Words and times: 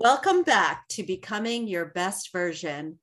Welcome 0.00 0.44
back 0.44 0.86
to 0.90 1.02
Becoming 1.02 1.66
Your 1.66 1.86
Best 1.86 2.30
Version, 2.30 3.00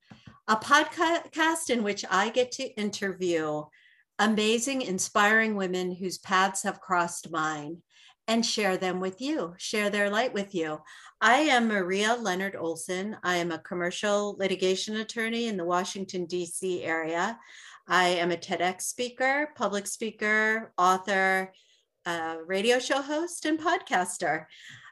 a 0.47 0.55
podcast 0.55 1.69
in 1.69 1.83
which 1.83 2.05
I 2.09 2.29
get 2.29 2.53
to 2.53 2.73
interview 2.75 3.63
amazing, 4.17 4.81
inspiring 4.81 5.57
women 5.57 5.93
whose 5.93 6.19
paths 6.19 6.63
have 6.63 6.79
crossed 6.79 7.29
mine 7.29 7.81
and 8.29 8.45
share 8.45 8.77
them 8.77 9.01
with 9.01 9.19
you, 9.19 9.55
share 9.57 9.89
their 9.89 10.09
light 10.09 10.33
with 10.33 10.55
you. 10.55 10.79
I 11.19 11.39
am 11.39 11.67
Maria 11.67 12.15
Leonard 12.15 12.55
Olson. 12.55 13.17
I 13.23 13.35
am 13.35 13.51
a 13.51 13.59
commercial 13.59 14.37
litigation 14.39 14.95
attorney 14.95 15.47
in 15.47 15.57
the 15.57 15.65
Washington, 15.65 16.25
D.C. 16.27 16.81
area. 16.81 17.37
I 17.89 18.07
am 18.07 18.31
a 18.31 18.37
TEDx 18.37 18.83
speaker, 18.83 19.49
public 19.57 19.85
speaker, 19.85 20.71
author, 20.77 21.51
uh, 22.05 22.37
radio 22.45 22.79
show 22.79 23.01
host, 23.01 23.43
and 23.43 23.59
podcaster. 23.59 24.45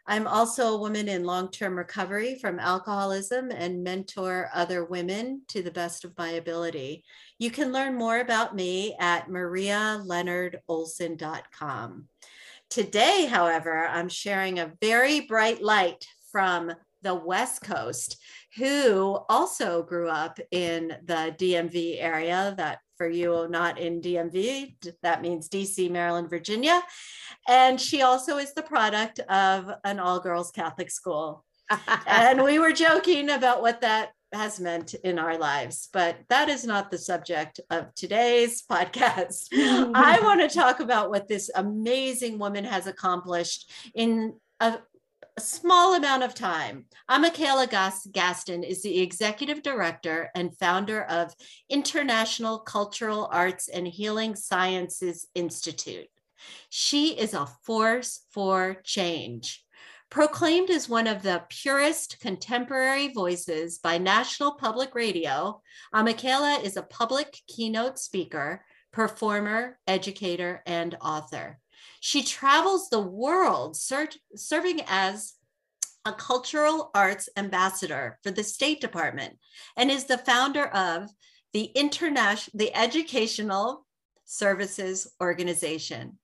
I'm 0.05 0.27
also 0.27 0.73
a 0.73 0.79
woman 0.79 1.07
in 1.07 1.23
long 1.23 1.49
term 1.49 1.77
recovery 1.77 2.35
from 2.35 2.59
alcoholism 2.59 3.51
and 3.51 3.81
mentor 3.83 4.49
other 4.53 4.83
women 4.83 5.43
to 5.49 5.61
the 5.63 5.71
best 5.71 6.03
of 6.03 6.17
my 6.17 6.31
ability. 6.31 7.05
You 7.39 7.51
can 7.51 7.71
learn 7.71 7.95
more 7.95 8.19
about 8.19 8.53
me 8.53 8.97
at 8.99 9.29
marialeonardolson.com. 9.29 12.09
Today, 12.69 13.25
however, 13.25 13.87
I'm 13.87 14.09
sharing 14.09 14.59
a 14.59 14.73
very 14.81 15.21
bright 15.21 15.63
light 15.63 16.05
from 16.31 16.73
the 17.01 17.15
West 17.15 17.61
Coast 17.61 18.17
who 18.57 19.19
also 19.29 19.83
grew 19.83 20.09
up 20.09 20.37
in 20.51 20.97
the 21.05 21.33
DMV 21.37 22.01
area 22.01 22.53
that 22.57 22.79
for 22.97 23.07
you 23.07 23.47
not 23.49 23.79
in 23.79 24.01
DMV, 24.01 24.75
that 25.01 25.21
means 25.21 25.49
DC, 25.49 25.89
Maryland, 25.89 26.29
Virginia. 26.29 26.81
And 27.47 27.79
she 27.79 28.01
also 28.01 28.37
is 28.37 28.53
the 28.53 28.63
product 28.63 29.19
of 29.19 29.71
an 29.83 29.99
all 29.99 30.19
girls 30.19 30.51
Catholic 30.51 30.91
school. 30.91 31.43
and 32.07 32.43
we 32.43 32.59
were 32.59 32.73
joking 32.73 33.29
about 33.29 33.61
what 33.61 33.81
that 33.81 34.11
has 34.33 34.59
meant 34.59 34.93
in 34.95 35.19
our 35.19 35.37
lives, 35.37 35.89
but 35.93 36.17
that 36.29 36.49
is 36.49 36.65
not 36.65 36.89
the 36.89 36.97
subject 36.97 37.59
of 37.69 37.93
today's 37.93 38.63
podcast. 38.69 39.47
I 39.53 40.19
want 40.23 40.41
to 40.41 40.55
talk 40.55 40.79
about 40.79 41.09
what 41.09 41.27
this 41.27 41.51
amazing 41.55 42.39
woman 42.39 42.65
has 42.65 42.87
accomplished 42.87 43.71
in 43.93 44.33
a 44.59 44.79
a 45.35 45.41
small 45.41 45.95
amount 45.95 46.23
of 46.23 46.35
time. 46.35 46.85
Amikaeyla 47.09 48.11
Gaston 48.11 48.63
is 48.63 48.83
the 48.83 48.99
executive 48.99 49.63
director 49.63 50.29
and 50.35 50.55
founder 50.57 51.03
of 51.03 51.33
International 51.69 52.59
Cultural 52.59 53.27
Arts 53.31 53.67
and 53.67 53.87
Healing 53.87 54.35
Sciences 54.35 55.27
Institute. 55.33 56.07
She 56.69 57.17
is 57.17 57.33
a 57.33 57.47
force 57.63 58.25
for 58.31 58.81
change. 58.83 59.63
Proclaimed 60.11 60.69
as 60.69 60.87
one 60.87 61.07
of 61.07 61.23
the 61.23 61.43
purest 61.49 62.19
contemporary 62.19 63.07
voices 63.07 63.79
by 63.79 63.97
National 63.97 64.53
Public 64.53 64.93
Radio, 64.93 65.61
Amikaeyla 65.95 66.63
is 66.63 66.77
a 66.77 66.83
public 66.83 67.35
keynote 67.47 67.97
speaker, 67.97 68.63
performer, 68.91 69.79
educator, 69.87 70.61
and 70.67 70.95
author. 71.01 71.59
She 72.05 72.21
travels 72.21 72.89
the 72.89 72.99
world 72.99 73.77
ser- 73.77 74.09
serving 74.35 74.81
as 74.87 75.35
a 76.03 76.11
cultural 76.11 76.91
arts 76.93 77.29
ambassador 77.37 78.19
for 78.23 78.29
the 78.29 78.43
State 78.43 78.81
Department 78.81 79.39
and 79.77 79.89
is 79.89 80.03
the 80.03 80.17
founder 80.17 80.65
of 80.65 81.09
the 81.53 81.71
international 81.75 82.51
the 82.55 82.75
Educational 82.75 83.85
Services 84.25 85.13
Organization. 85.21 86.19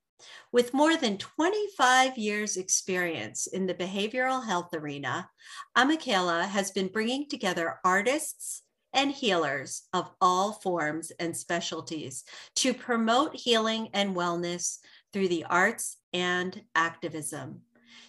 With 0.52 0.74
more 0.74 0.98
than 0.98 1.18
25 1.18 2.18
years 2.18 2.58
experience 2.58 3.48
in 3.48 3.66
the 3.66 3.74
behavioral 3.74 4.46
health 4.46 4.74
arena, 4.74 5.30
Amikaeyla 5.78 6.50
has 6.50 6.72
been 6.72 6.90
bringing 6.90 7.30
together 7.30 7.80
artists 7.86 8.64
and 8.92 9.12
healers 9.12 9.84
of 9.94 10.12
all 10.20 10.52
forms 10.52 11.12
and 11.20 11.38
specialties 11.38 12.26
to 12.56 12.74
promote 12.74 13.36
healing 13.36 13.90
and 13.94 14.16
wellness 14.16 14.80
through 15.12 15.28
the 15.28 15.46
arts 15.46 15.98
and 16.14 16.62
activism. 16.76 17.62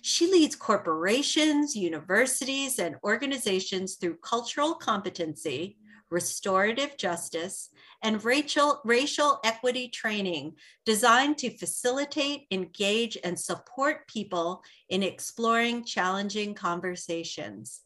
She 0.03 0.31
leads 0.31 0.57
corporations, 0.57 1.77
universities, 1.77 2.79
and 2.79 2.97
organizations 3.05 3.97
through 3.97 4.17
cultural 4.17 4.75
competency, 4.75 5.77
restorative 6.11 6.97
justice, 6.97 7.71
and 8.03 8.25
racial, 8.25 8.81
racial 8.85 9.41
equity 9.45 9.89
training 9.89 10.55
designed 10.85 11.39
to 11.39 11.57
facilitate, 11.57 12.47
engage, 12.51 13.19
and 13.23 13.39
support 13.39 14.09
people 14.09 14.63
in 14.89 15.03
exploring 15.03 15.85
challenging 15.85 16.55
conversations. 16.55 17.83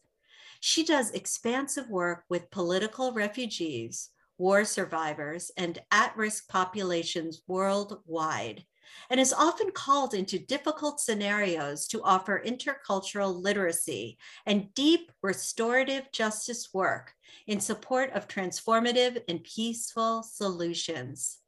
She 0.61 0.83
does 0.83 1.11
expansive 1.11 1.89
work 1.89 2.23
with 2.29 2.49
political 2.49 3.11
refugees, 3.11 4.09
war 4.37 4.65
survivors, 4.65 5.51
and 5.57 5.77
at 5.91 6.15
risk 6.17 6.47
populations 6.47 7.41
worldwide 7.47 8.63
and 9.09 9.19
is 9.19 9.33
often 9.33 9.71
called 9.71 10.13
into 10.13 10.39
difficult 10.39 10.99
scenarios 10.99 11.87
to 11.87 12.03
offer 12.03 12.43
intercultural 12.45 13.41
literacy 13.41 14.17
and 14.45 14.73
deep 14.73 15.11
restorative 15.21 16.11
justice 16.11 16.69
work 16.73 17.13
in 17.47 17.59
support 17.59 18.11
of 18.11 18.27
transformative 18.27 19.21
and 19.27 19.43
peaceful 19.43 20.23
solutions. 20.23 21.39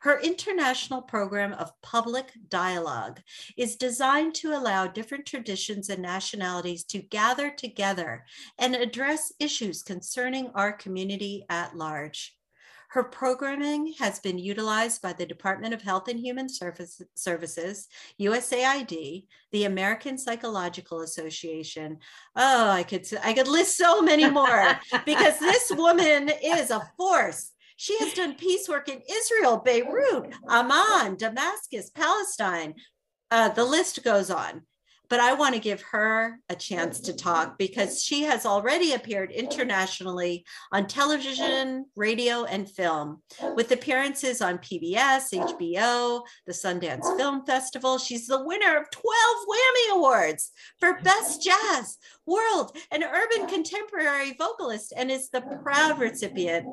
Her 0.00 0.20
international 0.20 1.02
program 1.02 1.52
of 1.52 1.72
public 1.82 2.32
dialogue 2.48 3.20
is 3.56 3.76
designed 3.76 4.34
to 4.36 4.54
allow 4.54 4.86
different 4.86 5.26
traditions 5.26 5.90
and 5.90 6.02
nationalities 6.02 6.84
to 6.84 7.02
gather 7.02 7.50
together 7.50 8.24
and 8.58 8.74
address 8.74 9.32
issues 9.38 9.82
concerning 9.82 10.50
our 10.54 10.72
community 10.72 11.44
at 11.48 11.76
large. 11.76 12.35
Her 12.96 13.04
programming 13.04 13.92
has 13.98 14.20
been 14.20 14.38
utilized 14.38 15.02
by 15.02 15.12
the 15.12 15.26
Department 15.26 15.74
of 15.74 15.82
Health 15.82 16.08
and 16.08 16.18
Human 16.18 16.48
Services, 16.48 17.88
USAID, 18.18 19.26
the 19.52 19.64
American 19.64 20.16
Psychological 20.16 21.02
Association. 21.02 21.98
Oh, 22.36 22.70
I 22.70 22.84
could 22.84 23.06
I 23.22 23.34
could 23.34 23.48
list 23.48 23.76
so 23.76 24.00
many 24.00 24.30
more 24.30 24.80
because 25.04 25.38
this 25.38 25.70
woman 25.72 26.30
is 26.42 26.70
a 26.70 26.90
force. 26.96 27.52
She 27.76 27.98
has 27.98 28.14
done 28.14 28.34
peace 28.34 28.66
work 28.66 28.88
in 28.88 29.02
Israel, 29.06 29.58
Beirut, 29.58 30.32
Amman, 30.48 31.16
Damascus, 31.16 31.90
Palestine. 31.90 32.76
Uh, 33.30 33.50
the 33.50 33.64
list 33.66 34.04
goes 34.04 34.30
on 34.30 34.62
but 35.08 35.20
I 35.20 35.34
want 35.34 35.54
to 35.54 35.60
give 35.60 35.82
her 35.82 36.38
a 36.48 36.56
chance 36.56 37.00
to 37.00 37.12
talk 37.12 37.48
mm-hmm. 37.48 37.56
because 37.58 38.02
she 38.02 38.22
has 38.22 38.46
already 38.46 38.92
appeared 38.92 39.30
internationally 39.30 40.44
on 40.72 40.86
television, 40.86 41.86
radio, 41.96 42.44
and 42.44 42.68
film 42.68 43.22
with 43.54 43.72
appearances 43.72 44.42
on 44.42 44.58
PBS, 44.58 45.32
HBO, 45.32 46.22
the 46.46 46.52
Sundance 46.52 47.16
Film 47.16 47.44
Festival. 47.44 47.98
She's 47.98 48.26
the 48.26 48.44
winner 48.44 48.76
of 48.76 48.90
12 48.90 49.04
Wammie 49.48 49.96
Awards 49.96 50.50
for 50.80 51.00
Best 51.02 51.42
Jazz, 51.42 51.98
World, 52.26 52.76
and 52.90 53.04
Urban 53.04 53.46
Contemporary 53.46 54.32
Vocalist 54.32 54.92
and 54.96 55.10
is 55.10 55.30
the 55.30 55.42
proud 55.62 55.98
recipient 55.98 56.66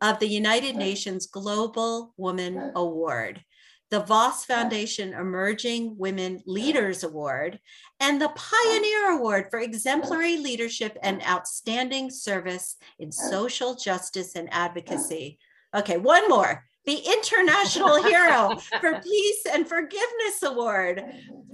of 0.00 0.18
the 0.18 0.28
United 0.28 0.76
Nations 0.76 1.26
Global 1.26 2.14
Woman 2.16 2.72
Award 2.74 3.44
the 3.90 4.00
Voss 4.00 4.44
Foundation 4.44 5.12
Emerging 5.12 5.98
Women 5.98 6.40
Leaders 6.46 7.02
Award, 7.02 7.58
and 7.98 8.20
the 8.20 8.32
Pioneer 8.36 9.10
Award 9.10 9.46
for 9.50 9.58
Exemplary 9.58 10.36
Leadership 10.38 10.96
and 11.02 11.22
Outstanding 11.26 12.10
Service 12.10 12.76
in 13.00 13.10
Social 13.10 13.74
Justice 13.74 14.36
and 14.36 14.48
Advocacy. 14.52 15.38
Okay, 15.74 15.98
one 15.98 16.28
more. 16.28 16.64
The 16.86 16.98
International 16.98 18.02
Hero 18.08 18.56
for 18.80 19.00
Peace 19.00 19.44
and 19.52 19.68
Forgiveness 19.68 20.42
Award. 20.44 21.02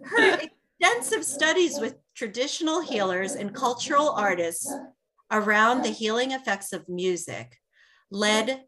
Her 0.05 0.39
extensive 0.79 1.25
studies 1.25 1.81
with 1.81 1.97
traditional 2.15 2.83
healers 2.83 3.35
and 3.35 3.55
cultural 3.55 4.11
artists 4.11 4.71
around 5.31 5.83
the 5.83 5.91
healing 5.91 6.33
effects 6.33 6.73
of 6.73 6.89
music 6.89 7.59
led 8.11 8.63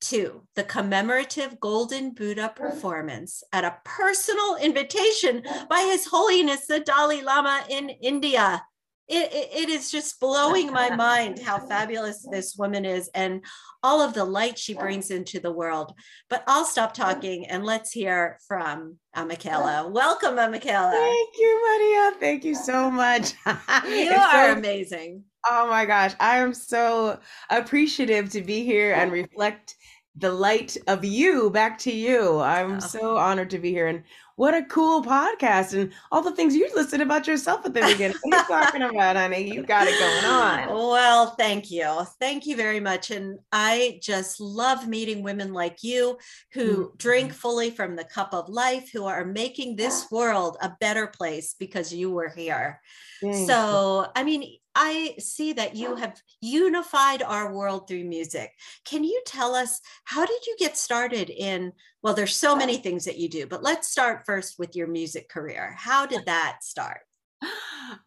to 0.00 0.42
the 0.56 0.64
commemorative 0.64 1.60
Golden 1.60 2.12
Buddha 2.12 2.52
performance 2.54 3.42
at 3.52 3.64
a 3.64 3.76
personal 3.84 4.56
invitation 4.56 5.42
by 5.68 5.80
His 5.90 6.06
Holiness 6.06 6.66
the 6.66 6.80
Dalai 6.80 7.22
Lama 7.22 7.64
in 7.68 7.90
India. 7.90 8.64
It, 9.08 9.32
it, 9.32 9.48
it 9.64 9.68
is 9.68 9.90
just 9.90 10.20
blowing 10.20 10.72
my 10.72 10.90
mind 10.96 11.40
how 11.40 11.58
fabulous 11.58 12.26
this 12.30 12.56
woman 12.56 12.84
is 12.84 13.10
and 13.14 13.44
all 13.82 14.00
of 14.00 14.14
the 14.14 14.24
light 14.24 14.58
she 14.58 14.74
brings 14.74 15.10
into 15.10 15.40
the 15.40 15.50
world. 15.50 15.92
But 16.28 16.44
I'll 16.46 16.64
stop 16.64 16.94
talking 16.94 17.46
and 17.46 17.64
let's 17.64 17.90
hear 17.90 18.38
from 18.46 18.98
uh, 19.14 19.24
Amikaeyla. 19.24 19.90
Welcome, 19.90 20.38
uh, 20.38 20.46
Amikaeyla. 20.46 20.92
Thank 20.92 21.30
you, 21.38 21.78
Maria. 21.78 22.12
Thank 22.20 22.44
you 22.44 22.54
so 22.54 22.90
much. 22.90 23.32
you 23.88 24.12
are 24.12 24.52
so, 24.52 24.58
amazing. 24.58 25.24
Oh 25.48 25.68
my 25.68 25.86
gosh. 25.86 26.12
I 26.20 26.38
am 26.38 26.52
so 26.52 27.18
appreciative 27.48 28.30
to 28.30 28.42
be 28.42 28.64
here 28.64 28.92
and 28.94 29.10
reflect 29.10 29.76
the 30.16 30.32
light 30.32 30.76
of 30.86 31.04
you 31.04 31.50
back 31.50 31.78
to 31.78 31.92
you. 31.92 32.40
I'm 32.40 32.80
so 32.80 33.16
honored 33.16 33.50
to 33.50 33.58
be 33.58 33.70
here. 33.70 33.86
And 33.86 34.02
what 34.36 34.54
a 34.54 34.64
cool 34.64 35.02
podcast 35.04 35.78
and 35.78 35.92
all 36.10 36.22
the 36.22 36.34
things 36.34 36.56
you 36.56 36.68
listed 36.74 37.00
about 37.00 37.26
yourself 37.26 37.64
at 37.64 37.74
the 37.74 37.80
beginning. 37.80 38.16
What 38.22 38.34
are 38.34 38.40
you 38.40 38.48
talking 38.62 38.82
about, 38.82 39.16
honey? 39.16 39.52
You 39.52 39.62
got 39.62 39.86
it 39.86 39.98
going 39.98 40.24
on. 40.24 40.68
Well, 40.68 41.34
thank 41.36 41.70
you. 41.70 42.06
Thank 42.18 42.46
you 42.46 42.56
very 42.56 42.80
much. 42.80 43.10
And 43.10 43.38
I 43.52 43.98
just 44.02 44.40
love 44.40 44.88
meeting 44.88 45.22
women 45.22 45.52
like 45.52 45.82
you 45.82 46.18
who 46.52 46.86
mm-hmm. 46.86 46.96
drink 46.96 47.32
fully 47.32 47.70
from 47.70 47.96
the 47.96 48.04
cup 48.04 48.32
of 48.32 48.48
life, 48.48 48.90
who 48.90 49.04
are 49.04 49.24
making 49.24 49.76
this 49.76 50.10
world 50.10 50.56
a 50.62 50.72
better 50.80 51.06
place 51.06 51.54
because 51.58 51.92
you 51.92 52.10
were 52.10 52.30
here. 52.30 52.80
Thank 53.20 53.46
so. 53.46 54.06
I 54.16 54.24
mean, 54.24 54.58
I 54.74 55.14
see 55.18 55.52
that 55.54 55.76
you 55.76 55.96
have 55.96 56.20
unified 56.40 57.22
our 57.22 57.52
world 57.52 57.88
through 57.88 58.04
music. 58.04 58.52
Can 58.84 59.04
you 59.04 59.20
tell 59.26 59.54
us 59.54 59.80
how 60.04 60.24
did 60.24 60.46
you 60.46 60.56
get 60.58 60.76
started 60.76 61.30
in? 61.30 61.72
Well, 62.02 62.14
there's 62.14 62.36
so 62.36 62.54
many 62.54 62.78
things 62.78 63.04
that 63.04 63.18
you 63.18 63.28
do, 63.28 63.46
but 63.46 63.62
let's 63.62 63.88
start 63.88 64.26
first 64.26 64.58
with 64.58 64.76
your 64.76 64.86
music 64.86 65.28
career. 65.28 65.74
How 65.78 66.06
did 66.06 66.26
that 66.26 66.58
start? 66.62 67.00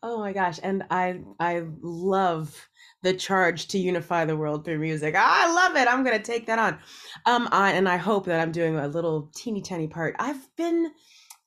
Oh 0.01 0.19
my 0.19 0.31
gosh, 0.31 0.59
and 0.63 0.83
I 0.89 1.21
I 1.39 1.63
love 1.81 2.69
the 3.01 3.13
charge 3.13 3.67
to 3.69 3.77
unify 3.77 4.23
the 4.23 4.37
world 4.37 4.63
through 4.63 4.79
music. 4.79 5.15
I 5.17 5.53
love 5.53 5.75
it. 5.75 5.89
I'm 5.89 6.03
going 6.03 6.17
to 6.17 6.23
take 6.23 6.45
that 6.45 6.59
on. 6.59 6.79
Um 7.25 7.49
I, 7.51 7.71
and 7.71 7.89
I 7.89 7.97
hope 7.97 8.25
that 8.27 8.39
I'm 8.39 8.51
doing 8.51 8.77
a 8.77 8.87
little 8.87 9.29
teeny 9.35 9.61
tiny 9.61 9.87
part. 9.87 10.15
I've 10.19 10.47
been 10.55 10.91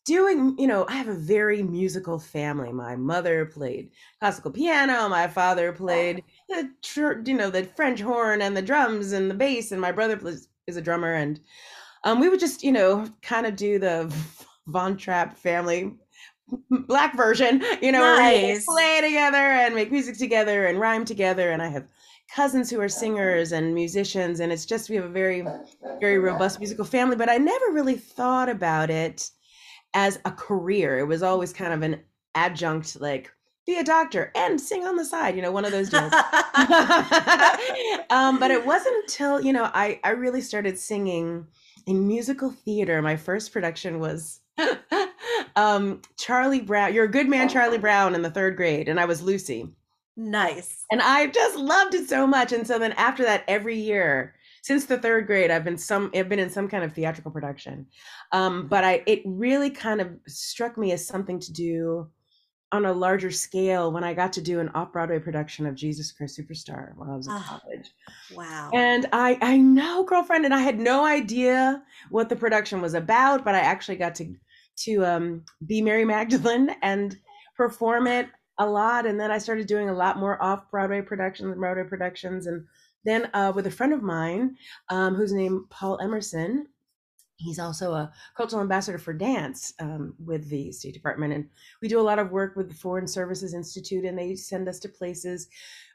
doing, 0.07 0.57
you 0.59 0.67
know, 0.67 0.87
I 0.89 0.93
have 0.93 1.09
a 1.09 1.15
very 1.15 1.63
musical 1.63 2.19
family. 2.19 2.73
My 2.73 2.97
mother 2.97 3.45
played 3.45 3.91
classical 4.21 4.53
piano, 4.53 5.09
my 5.09 5.29
father 5.29 5.73
played 5.73 6.23
the, 6.49 6.71
you 7.27 7.35
know, 7.35 7.51
the 7.51 7.65
French 7.65 8.01
horn 8.01 8.41
and 8.41 8.57
the 8.57 8.63
drums 8.63 9.13
and 9.13 9.31
the 9.31 9.35
bass, 9.35 9.73
and 9.73 9.81
my 9.81 9.93
brother 9.93 10.17
plays, 10.17 10.49
is 10.67 10.77
a 10.77 10.83
drummer. 10.83 11.13
And 11.13 11.41
um, 12.05 12.21
we 12.21 12.29
would 12.29 12.41
just, 12.41 12.63
you 12.63 12.73
know, 12.73 13.07
kind 13.21 13.47
of 13.47 13.57
do 13.57 13.79
the 13.79 14.13
Von 14.69 14.97
Trapp 14.97 15.37
family 15.37 15.93
black 16.71 17.17
version, 17.17 17.63
you 17.83 17.91
know, 17.91 18.17
nice. 18.17 18.65
play 18.65 19.01
together 19.01 19.37
and 19.37 19.75
make 19.75 19.91
music 19.91 20.17
together 20.17 20.67
and 20.67 20.79
rhyme 20.79 21.05
together. 21.05 21.51
And 21.51 21.61
I 21.61 21.69
have 21.69 21.87
cousins 22.33 22.71
who 22.71 22.81
are 22.81 22.89
singers 22.89 23.53
and 23.53 23.75
musicians, 23.75 24.41
and 24.41 24.53
it's 24.53 24.67
just 24.67 24.89
we 24.89 24.97
have 24.97 25.05
a 25.05 25.09
very, 25.09 25.45
very 26.01 26.19
robust 26.19 26.61
musical 26.61 26.85
family. 26.85 27.17
But 27.17 27.29
I 27.29 27.39
never 27.39 27.67
really 27.73 27.97
thought 27.97 28.49
about 28.49 28.91
it 28.91 29.31
as 29.97 30.21
a 30.27 30.31
career. 30.31 30.99
It 30.99 31.07
was 31.07 31.25
always 31.25 31.53
kind 31.53 31.73
of 31.73 31.83
an 31.83 32.01
adjunct, 32.37 33.01
like 33.01 33.33
be 33.67 33.79
a 33.79 33.85
doctor 33.85 34.31
and 34.37 34.61
sing 34.61 34.85
on 34.85 34.95
the 34.95 35.05
side, 35.05 35.35
you 35.35 35.43
know, 35.43 35.51
one 35.51 35.65
of 35.65 35.73
those 35.73 35.89
deals. 35.89 36.13
um, 38.11 38.39
but 38.39 38.53
it 38.53 38.65
wasn't 38.65 38.95
until, 39.03 39.41
you 39.41 39.53
know, 39.53 39.69
I, 39.75 39.99
I 40.05 40.11
really 40.11 40.43
started 40.43 40.79
singing 40.79 41.47
in 41.87 42.07
musical 42.07 42.51
theater. 42.51 43.03
My 43.03 43.17
first 43.17 43.53
production 43.53 43.99
was 43.99 44.41
um, 45.57 46.03
Charlie 46.17 46.61
Brown, 46.61 46.95
You're 46.95 47.07
a 47.07 47.11
Good 47.11 47.29
Man, 47.29 47.49
Charlie 47.49 47.79
Brown 47.79 48.15
in 48.15 48.23
the 48.23 48.31
third 48.31 48.57
grade. 48.57 48.89
And 48.89 49.01
I 49.01 49.07
was 49.07 49.23
Lucy. 49.23 49.69
Nice. 50.17 50.85
And 50.93 51.03
I 51.03 51.27
just 51.27 51.57
loved 51.57 51.95
it 51.95 52.09
so 52.09 52.27
much. 52.27 52.53
And 52.53 52.67
so 52.67 52.79
then 52.79 52.93
after 52.93 53.25
that, 53.25 53.45
every 53.49 53.77
year, 53.77 54.35
since 54.67 54.85
the 54.87 54.99
third 54.99 55.29
grade 55.29 55.53
i've 55.53 55.63
been 55.63 55.79
some 55.79 56.11
i've 56.13 56.29
been 56.29 56.41
in 56.41 56.51
some 56.51 56.67
kind 56.69 56.83
of 56.83 56.93
theatrical 56.93 57.31
production. 57.31 57.87
Um, 58.33 58.67
but 58.67 58.83
i 58.83 59.01
it 59.07 59.23
really 59.25 59.71
kind 59.71 60.01
of 60.01 60.09
struck 60.27 60.77
me 60.77 60.91
as 60.91 61.07
something 61.07 61.39
to 61.39 61.53
do 61.53 62.09
on 62.73 62.85
a 62.85 62.93
larger 62.93 63.31
scale 63.31 63.93
when 63.93 64.03
i 64.03 64.13
got 64.13 64.33
to 64.33 64.41
do 64.41 64.59
an 64.59 64.69
off-broadway 64.71 65.21
production 65.21 65.67
of 65.67 65.77
jesus 65.77 66.11
christ 66.11 66.37
superstar 66.37 66.97
while 66.97 67.13
i 67.13 67.17
was 67.17 67.29
in 67.29 67.33
oh, 67.33 67.45
college. 67.47 67.91
wow. 68.35 68.69
And 68.75 69.07
i 69.13 69.39
i 69.41 69.57
know 69.57 70.03
girlfriend 70.03 70.45
and 70.45 70.53
i 70.53 70.59
had 70.59 70.81
no 70.81 71.05
idea 71.05 71.81
what 72.11 72.29
the 72.29 72.35
production 72.35 72.81
was 72.81 72.95
about 72.95 73.45
but 73.45 73.55
i 73.55 73.61
actually 73.61 73.97
got 73.97 74.17
to 74.17 74.35
to 74.79 75.07
um, 75.07 75.45
be 75.65 75.81
mary 75.81 76.05
magdalene 76.05 76.71
and 76.83 77.17
perform 77.57 78.09
it 78.09 78.29
a 78.59 78.67
lot 78.67 79.07
and 79.07 79.21
then 79.21 79.31
i 79.31 79.39
started 79.39 79.69
doing 79.69 79.89
a 79.89 79.95
lot 79.95 80.19
more 80.19 80.43
off-broadway 80.43 81.03
productions 81.03 81.53
and 81.53 81.61
broadway 81.61 81.85
productions 81.85 82.49
and 82.49 82.65
then 83.07 83.31
uh, 83.35 83.53
with 83.55 83.67
a 83.67 83.71
friend 83.71 83.93
of 83.93 84.03
mine 84.03 84.57
um, 84.89 85.15
who's 85.15 85.33
named 85.33 85.71
Paul 85.71 85.99
Emerson. 86.01 86.67
He's 87.39 87.59
also 87.59 87.93
a 87.93 88.11
cultural 88.35 88.63
ambassador 88.63 88.97
for 88.97 89.13
dance 89.13 89.75
um, 89.79 90.15
with 90.19 90.49
the 90.49 90.73
State 90.73 90.95
Department. 90.95 91.35
And 91.35 91.49
we 91.83 91.89
do 91.89 92.01
a 92.01 92.03
lot 92.03 92.19
of 92.19 92.31
work 92.31 92.57
with 92.57 92.71
the 92.71 92.75
Foreign 92.75 93.07
Services 93.07 93.53
Institute, 93.53 94.07
and 94.07 94.19
they 94.19 94.35
send 94.37 94.67
us 94.69 94.79
to 94.81 94.89
places 94.89 95.47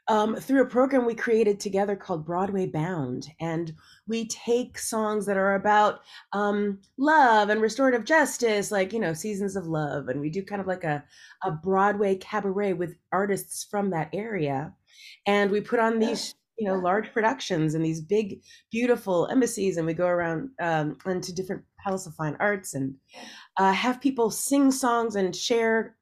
um, 0.08 0.36
through 0.36 0.62
a 0.62 0.68
program 0.68 1.04
we 1.04 1.14
created 1.14 1.58
together 1.58 1.96
called 1.96 2.26
Broadway 2.26 2.66
Bound. 2.66 3.28
And 3.40 3.72
we 4.06 4.28
take 4.28 4.78
songs 4.78 5.26
that 5.26 5.36
are 5.36 5.56
about 5.56 6.02
um, 6.32 6.78
love 6.96 7.48
and 7.48 7.60
restorative 7.60 8.04
justice, 8.04 8.70
like, 8.70 8.92
you 8.92 9.00
know, 9.00 9.12
Seasons 9.12 9.56
of 9.56 9.66
Love. 9.66 10.08
And 10.08 10.20
we 10.20 10.30
do 10.30 10.44
kind 10.44 10.60
of 10.60 10.68
like 10.68 10.84
a, 10.84 11.04
a 11.42 11.50
Broadway 11.50 12.14
cabaret 12.16 12.72
with 12.74 12.94
artists 13.10 13.66
from 13.68 13.90
that 13.90 14.10
area. 14.12 14.74
And 15.26 15.50
we 15.50 15.60
put 15.60 15.80
on 15.80 15.98
these 15.98 16.34
you 16.62 16.68
know 16.68 16.78
large 16.78 17.12
productions 17.12 17.74
and 17.74 17.84
these 17.84 18.00
big 18.00 18.40
beautiful 18.70 19.26
embassies 19.28 19.76
and 19.76 19.86
we 19.86 19.94
go 19.94 20.06
around 20.06 20.48
um, 20.60 20.96
into 21.06 21.34
different 21.34 21.62
palace 21.82 22.06
of 22.06 22.14
fine 22.14 22.36
arts 22.38 22.74
and 22.74 22.94
uh, 23.56 23.72
have 23.72 24.00
people 24.00 24.30
sing 24.30 24.70
songs 24.70 25.16
and 25.16 25.34
share 25.34 25.96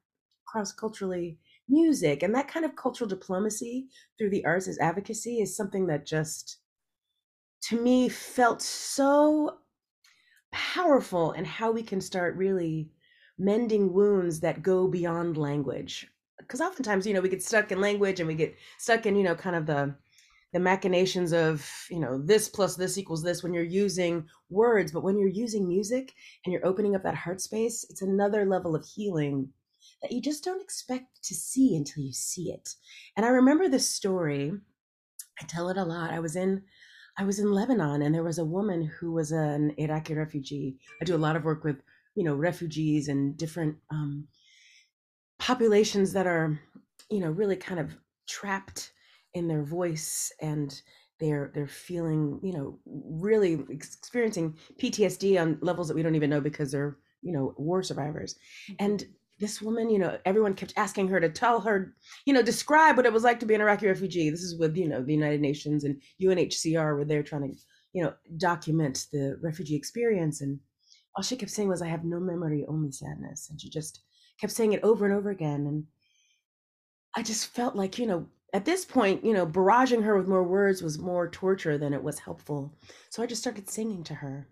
cross 0.45 0.71
culturally 0.71 1.39
music 1.67 2.21
and 2.21 2.35
that 2.35 2.47
kind 2.47 2.63
of 2.63 2.75
cultural 2.75 3.07
diplomacy 3.07 3.87
through 4.17 4.29
the 4.29 4.45
arts 4.45 4.67
as 4.67 4.77
advocacy 4.77 5.39
is 5.39 5.55
something 5.55 5.87
that 5.87 6.05
just 6.05 6.59
to 7.61 7.81
me 7.81 8.07
felt 8.07 8.61
so 8.61 9.57
powerful 10.51 11.31
and 11.31 11.47
how 11.47 11.71
we 11.71 11.81
can 11.81 12.01
start 12.01 12.35
really 12.35 12.91
mending 13.37 13.91
wounds 13.91 14.39
that 14.41 14.61
go 14.61 14.87
beyond 14.87 15.37
language. 15.37 16.07
Because 16.37 16.61
oftentimes 16.61 17.07
you 17.07 17.13
know 17.13 17.21
we 17.21 17.29
get 17.29 17.43
stuck 17.43 17.71
in 17.71 17.79
language 17.79 18.19
and 18.19 18.27
we 18.27 18.35
get 18.35 18.55
stuck 18.77 19.05
in 19.05 19.15
you 19.15 19.23
know 19.23 19.35
kind 19.35 19.55
of 19.55 19.65
the 19.65 19.95
the 20.53 20.59
machinations 20.59 21.31
of 21.31 21.69
you 21.89 21.99
know 21.99 22.21
this 22.21 22.49
plus 22.49 22.75
this 22.75 22.97
equals 22.97 23.23
this 23.23 23.43
when 23.43 23.53
you're 23.53 23.63
using 23.63 24.27
words 24.49 24.91
but 24.91 25.03
when 25.03 25.17
you're 25.17 25.29
using 25.29 25.67
music 25.67 26.13
and 26.45 26.51
you're 26.51 26.65
opening 26.65 26.95
up 26.95 27.03
that 27.03 27.15
heart 27.15 27.41
space 27.41 27.85
it's 27.89 28.01
another 28.01 28.45
level 28.45 28.75
of 28.75 28.85
healing 28.85 29.49
that 30.01 30.11
you 30.11 30.21
just 30.21 30.43
don't 30.43 30.61
expect 30.61 31.23
to 31.23 31.33
see 31.33 31.75
until 31.75 32.03
you 32.03 32.13
see 32.13 32.51
it. 32.51 32.75
And 33.15 33.25
i 33.25 33.29
remember 33.29 33.67
this 33.67 33.89
story 33.89 34.51
i 35.41 35.45
tell 35.45 35.69
it 35.69 35.77
a 35.77 35.83
lot 35.83 36.11
i 36.11 36.19
was 36.19 36.35
in 36.35 36.61
i 37.17 37.23
was 37.23 37.39
in 37.39 37.51
lebanon 37.51 38.01
and 38.01 38.13
there 38.13 38.23
was 38.23 38.37
a 38.37 38.45
woman 38.45 38.83
who 38.83 39.11
was 39.11 39.31
an 39.31 39.73
iraqi 39.77 40.13
refugee. 40.13 40.77
I 41.01 41.05
do 41.05 41.15
a 41.15 41.25
lot 41.25 41.35
of 41.35 41.43
work 41.43 41.63
with 41.63 41.81
you 42.15 42.23
know 42.23 42.35
refugees 42.35 43.07
and 43.07 43.37
different 43.37 43.77
um, 43.89 44.27
populations 45.39 46.13
that 46.13 46.27
are 46.27 46.59
you 47.09 47.19
know 47.19 47.31
really 47.31 47.55
kind 47.55 47.79
of 47.79 47.95
trapped 48.27 48.91
in 49.33 49.47
their 49.47 49.63
voice 49.63 50.31
and 50.41 50.81
they're 51.19 51.51
they're 51.53 51.67
feeling 51.67 52.39
you 52.41 52.51
know 52.51 52.79
really 52.85 53.63
experiencing 53.69 54.57
ptsd 54.81 55.39
on 55.39 55.57
levels 55.61 55.87
that 55.87 55.93
we 55.95 56.01
don't 56.01 56.15
even 56.15 56.29
know 56.29 56.41
because 56.41 56.71
they're 56.71 56.97
you 57.21 57.31
know 57.31 57.53
war 57.57 57.83
survivors. 57.83 58.35
Mm-hmm. 58.69 58.85
and 58.85 59.05
this 59.39 59.61
woman 59.61 59.89
you 59.89 59.99
know 59.99 60.17
everyone 60.25 60.53
kept 60.53 60.73
asking 60.77 61.07
her 61.07 61.19
to 61.19 61.29
tell 61.29 61.61
her 61.61 61.95
you 62.25 62.33
know 62.33 62.41
describe 62.41 62.97
what 62.97 63.05
it 63.05 63.13
was 63.13 63.23
like 63.23 63.39
to 63.39 63.45
be 63.45 63.55
an 63.55 63.61
iraqi 63.61 63.87
refugee. 63.87 64.29
This 64.29 64.41
is 64.41 64.59
with 64.59 64.75
you 64.75 64.87
know 64.87 65.03
the 65.03 65.13
united 65.13 65.41
nations 65.41 65.83
and 65.83 66.01
unhcr 66.21 66.95
where 66.95 67.05
they're 67.05 67.23
trying 67.23 67.51
to 67.51 67.57
you 67.93 68.03
know 68.03 68.13
document 68.37 69.07
the 69.11 69.37
refugee 69.41 69.75
experience. 69.75 70.41
And 70.41 70.59
all 71.15 71.23
she 71.23 71.35
kept 71.35 71.51
saying 71.51 71.69
was 71.69 71.81
i 71.81 71.87
have 71.87 72.03
no 72.03 72.19
memory 72.19 72.65
only 72.67 72.91
sadness. 72.91 73.49
And 73.49 73.59
she 73.59 73.69
just 73.69 74.01
kept 74.39 74.53
saying 74.53 74.73
it 74.73 74.83
over 74.83 75.05
and 75.05 75.13
over 75.13 75.29
again. 75.29 75.67
And 75.67 75.85
i 77.15 77.21
just 77.21 77.47
felt 77.47 77.75
like 77.75 77.97
you 77.99 78.07
know 78.07 78.27
at 78.53 78.65
this 78.65 78.83
point, 78.83 79.23
you 79.23 79.33
know, 79.33 79.47
barraging 79.47 80.03
her 80.03 80.17
with 80.17 80.27
more 80.27 80.43
words 80.43 80.81
was 80.81 80.99
more 80.99 81.29
torture 81.29 81.77
than 81.77 81.93
it 81.93 82.03
was 82.03 82.19
helpful. 82.19 82.73
So 83.09 83.23
I 83.23 83.25
just 83.25 83.41
started 83.41 83.69
singing 83.69 84.03
to 84.05 84.15
her. 84.15 84.47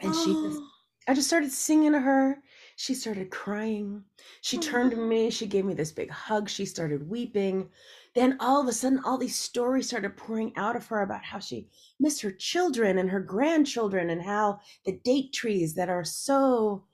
And 0.00 0.14
she 0.14 0.32
just, 0.32 0.60
I 1.08 1.14
just 1.14 1.26
started 1.26 1.52
singing 1.52 1.92
to 1.92 2.00
her. 2.00 2.38
She 2.76 2.94
started 2.94 3.30
crying. 3.30 4.04
She 4.40 4.56
turned 4.56 4.92
to 4.92 4.96
mm-hmm. 4.96 5.08
me. 5.08 5.30
She 5.30 5.46
gave 5.46 5.64
me 5.64 5.74
this 5.74 5.92
big 5.92 6.10
hug. 6.10 6.48
She 6.48 6.64
started 6.64 7.10
weeping. 7.10 7.68
Then 8.14 8.36
all 8.40 8.60
of 8.60 8.68
a 8.68 8.72
sudden, 8.72 9.00
all 9.04 9.18
these 9.18 9.36
stories 9.36 9.88
started 9.88 10.16
pouring 10.16 10.52
out 10.56 10.76
of 10.76 10.86
her 10.86 11.02
about 11.02 11.24
how 11.24 11.38
she 11.38 11.68
missed 12.00 12.22
her 12.22 12.30
children 12.30 12.98
and 12.98 13.10
her 13.10 13.20
grandchildren 13.20 14.10
and 14.10 14.22
how 14.22 14.60
the 14.84 15.00
date 15.04 15.32
trees 15.32 15.74
that 15.74 15.88
are 15.88 16.04
so, 16.04 16.84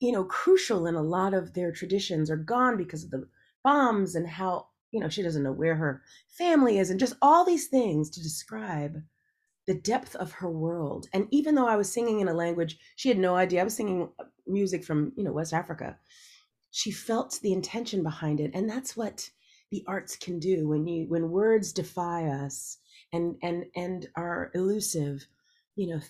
you 0.00 0.12
know, 0.12 0.24
crucial 0.24 0.86
in 0.86 0.94
a 0.94 1.02
lot 1.02 1.34
of 1.34 1.54
their 1.54 1.72
traditions 1.72 2.30
are 2.30 2.36
gone 2.36 2.76
because 2.76 3.04
of 3.04 3.10
the 3.10 3.26
bombs 3.64 4.14
and 4.14 4.26
how 4.26 4.66
you 4.92 5.00
know, 5.00 5.08
she 5.08 5.22
doesn't 5.22 5.42
know 5.42 5.52
where 5.52 5.74
her 5.74 6.02
family 6.28 6.78
is, 6.78 6.90
and 6.90 7.00
just 7.00 7.16
all 7.20 7.44
these 7.44 7.68
things 7.68 8.10
to 8.10 8.22
describe 8.22 9.02
the 9.66 9.74
depth 9.74 10.14
of 10.16 10.32
her 10.32 10.50
world. 10.50 11.08
And 11.12 11.28
even 11.30 11.54
though 11.54 11.68
I 11.68 11.76
was 11.76 11.92
singing 11.92 12.20
in 12.20 12.28
a 12.28 12.34
language 12.34 12.78
she 12.96 13.08
had 13.08 13.18
no 13.18 13.36
idea, 13.36 13.60
I 13.60 13.64
was 13.64 13.76
singing 13.76 14.08
uh, 14.18 14.24
music 14.46 14.84
from, 14.84 15.12
you 15.16 15.24
know, 15.24 15.32
West 15.32 15.52
Africa. 15.52 15.96
She 16.70 16.90
felt 16.90 17.38
the 17.42 17.52
intention 17.52 18.02
behind 18.02 18.40
it. 18.40 18.50
And 18.54 18.68
that's 18.68 18.96
what 18.96 19.30
the 19.70 19.84
arts 19.86 20.16
can 20.16 20.38
do 20.38 20.68
when 20.68 20.86
you 20.86 21.06
when 21.08 21.30
words 21.30 21.72
defy 21.72 22.26
us 22.26 22.78
and 23.12 23.36
and 23.42 23.64
and 23.74 24.08
are 24.16 24.50
elusive, 24.54 25.26
you 25.76 25.94
know, 25.94 26.00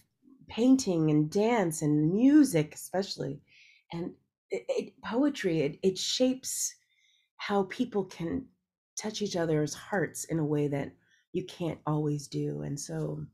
painting 0.48 1.10
and 1.10 1.30
dance 1.30 1.82
and 1.82 2.12
music 2.12 2.74
especially 2.74 3.40
and 3.92 4.12
it, 4.50 4.64
it, 4.68 4.92
poetry 5.02 5.60
it, 5.60 5.78
it 5.82 5.96
shapes 5.96 6.74
how 7.36 7.62
people 7.64 8.04
can 8.04 8.44
touch 9.02 9.22
each 9.22 9.36
other's 9.36 9.74
hearts 9.74 10.24
in 10.24 10.38
a 10.38 10.44
way 10.44 10.68
that 10.68 10.92
you 11.32 11.44
can't 11.44 11.78
always 11.86 12.28
do 12.28 12.62
and 12.62 12.78
so 12.78 13.24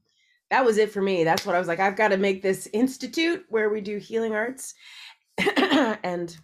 that 0.51 0.65
was 0.65 0.79
it 0.79 0.91
for 0.91 1.03
me. 1.03 1.25
That's 1.25 1.45
what 1.45 1.55
i 1.55 1.59
was 1.59 1.69
like 1.69 1.81
i've 1.81 1.97
got 1.97 2.09
to 2.09 2.17
make 2.17 2.43
this 2.43 2.69
institute 2.73 3.45
where 3.49 3.71
we 3.71 3.81
do 3.81 3.99
healing 3.99 4.35
arts 4.35 4.75
and 6.03 6.37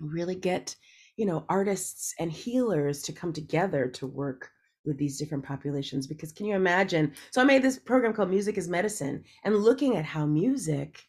really 0.00 0.34
get 0.34 0.76
you 1.16 1.26
know 1.26 1.44
artists 1.48 2.14
and 2.18 2.32
healers 2.32 3.02
to 3.02 3.12
come 3.12 3.32
together 3.32 3.88
to 3.88 4.06
work 4.06 4.50
with 4.84 4.98
these 4.98 5.18
different 5.18 5.44
populations. 5.44 6.06
Because 6.06 6.32
can 6.32 6.46
you 6.46 6.54
imagine? 6.56 7.12
So 7.30 7.40
i 7.40 7.44
made 7.44 7.62
this 7.62 7.78
program 7.78 8.12
called 8.12 8.30
music 8.30 8.56
is 8.56 8.68
medicine 8.68 9.24
and 9.44 9.56
looking 9.56 9.96
at 9.96 10.04
how 10.04 10.26
music 10.26 11.02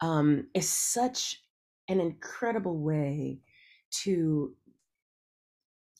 um, 0.00 0.46
is 0.54 0.68
such 0.68 1.42
an 1.88 2.00
incredible 2.00 2.78
way 2.78 3.40
to 3.90 4.54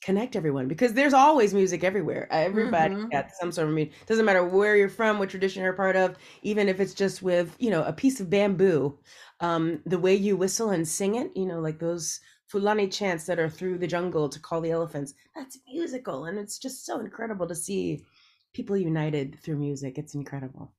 connect 0.08 0.36
everyone 0.36 0.68
because 0.68 0.94
there's 0.94 1.12
always 1.12 1.52
music 1.52 1.84
everywhere. 1.84 2.26
Everybody 2.30 2.94
mm-hmm. 2.94 3.10
got 3.10 3.30
some 3.38 3.52
sort 3.52 3.68
of 3.68 3.74
music. 3.74 3.92
Doesn't 4.06 4.24
matter 4.24 4.42
where 4.42 4.74
you're 4.74 4.88
from, 4.88 5.18
what 5.18 5.28
tradition 5.28 5.62
you're 5.62 5.74
a 5.74 5.76
part 5.76 5.96
of, 5.96 6.16
even 6.40 6.66
if 6.66 6.80
it's 6.80 6.94
just 6.94 7.20
with, 7.20 7.54
you 7.58 7.68
know, 7.68 7.84
a 7.84 7.92
piece 7.92 8.18
of 8.18 8.30
bamboo. 8.30 8.98
Um, 9.40 9.82
the 9.84 9.98
way 9.98 10.14
you 10.14 10.34
whistle 10.34 10.70
and 10.70 10.88
sing 10.88 11.16
it, 11.16 11.30
you 11.36 11.44
know, 11.44 11.60
like 11.60 11.78
those 11.78 12.20
Fulani 12.46 12.88
chants 12.88 13.26
that 13.26 13.38
are 13.38 13.50
through 13.50 13.76
the 13.76 13.86
jungle 13.86 14.30
to 14.30 14.40
call 14.40 14.62
the 14.62 14.70
elephants, 14.70 15.12
that's 15.36 15.58
musical. 15.70 16.24
And 16.24 16.38
it's 16.38 16.58
just 16.58 16.86
so 16.86 17.00
incredible 17.00 17.46
to 17.46 17.54
see 17.54 18.06
people 18.54 18.78
united 18.78 19.38
through 19.42 19.58
music. 19.58 19.98
It's 19.98 20.14
incredible. 20.14 20.72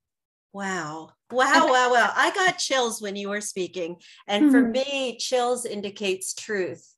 Wow. 0.53 1.11
Wow, 1.29 1.67
wow, 1.69 1.91
wow. 1.93 2.11
I 2.15 2.31
got 2.33 2.57
chills 2.57 2.99
when 2.99 3.15
you 3.15 3.29
were 3.29 3.41
speaking. 3.41 3.97
And 4.27 4.49
for 4.49 4.63
mm-hmm. 4.63 4.71
me, 4.71 5.17
chills 5.19 5.67
indicates 5.67 6.33
truth. 6.33 6.95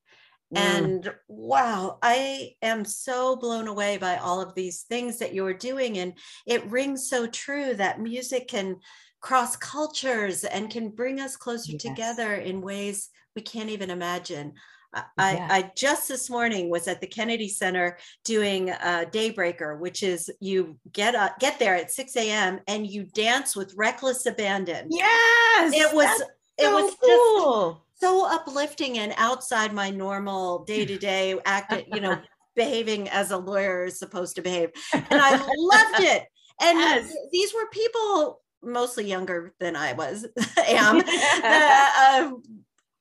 Mm. 0.54 0.60
And 0.60 1.14
wow, 1.28 1.98
I 2.02 2.56
am 2.62 2.86
so 2.86 3.36
blown 3.36 3.68
away 3.68 3.98
by 3.98 4.18
all 4.18 4.42
of 4.42 4.56
these 4.56 4.82
things 4.82 5.20
that 5.20 5.34
you're 5.34 5.54
doing. 5.54 5.98
And 5.98 6.14
it 6.46 6.70
rings 6.70 7.10
so 7.10 7.28
true 7.28 7.74
that 7.76 8.02
music 8.02 8.48
can 8.48 8.78
cross 9.22 9.56
cultures 9.56 10.44
and 10.44 10.70
can 10.70 10.90
bring 10.90 11.20
us 11.20 11.38
closer 11.38 11.74
yes. 11.74 11.82
together 11.82 12.34
in 12.36 12.62
ways 12.62 13.10
we 13.36 13.42
can't 13.42 13.70
even 13.70 13.90
imagine. 13.90 14.54
I, 14.94 15.06
yeah. 15.18 15.48
I, 15.50 15.72
just 15.76 16.10
this 16.10 16.30
morning 16.30 16.70
was 16.70 16.88
at 16.90 17.00
the 17.00 17.08
Kennedy 17.08 17.48
Center 17.48 17.98
doing 18.26 18.72
a 18.72 19.06
Daybreaker, 19.10 19.80
which 19.80 20.04
is 20.04 20.30
you 20.42 20.78
get 20.92 21.16
uh, 21.16 21.30
get 21.40 21.60
there 21.60 21.76
at 21.76 21.92
6 21.92 22.16
a.m. 22.18 22.60
and 22.68 22.86
you 22.86 23.06
dance 23.06 23.56
with 23.56 23.74
reckless 23.78 24.26
abandon. 24.26 24.88
Yes, 24.90 25.74
it 25.74 25.96
was 25.96 26.20
so 26.20 26.26
it 26.58 26.74
was 26.74 26.94
cool. 27.02 27.72
just 27.72 27.91
so 28.02 28.28
uplifting 28.30 28.98
and 28.98 29.14
outside 29.18 29.74
my 29.74 29.90
normal 29.92 30.66
day 30.66 30.86
to 30.86 30.98
day 30.98 31.38
act. 31.46 31.74
You 31.94 32.02
know, 32.02 32.20
behaving 32.56 33.08
as 33.10 33.32
a 33.32 33.38
lawyer 33.38 33.86
is 33.86 33.98
supposed 33.98 34.36
to 34.36 34.42
behave, 34.42 34.72
and 34.94 35.06
I 35.12 35.32
loved 35.58 36.04
it. 36.04 36.24
And 36.60 36.78
yes. 36.78 37.14
these 37.32 37.54
were 37.54 37.68
people 37.72 38.42
mostly 38.62 39.08
younger 39.08 39.54
than 39.60 39.76
I 39.76 39.94
was 39.94 40.28
am. 40.68 41.02
uh, 41.44 42.32
um, 42.34 42.44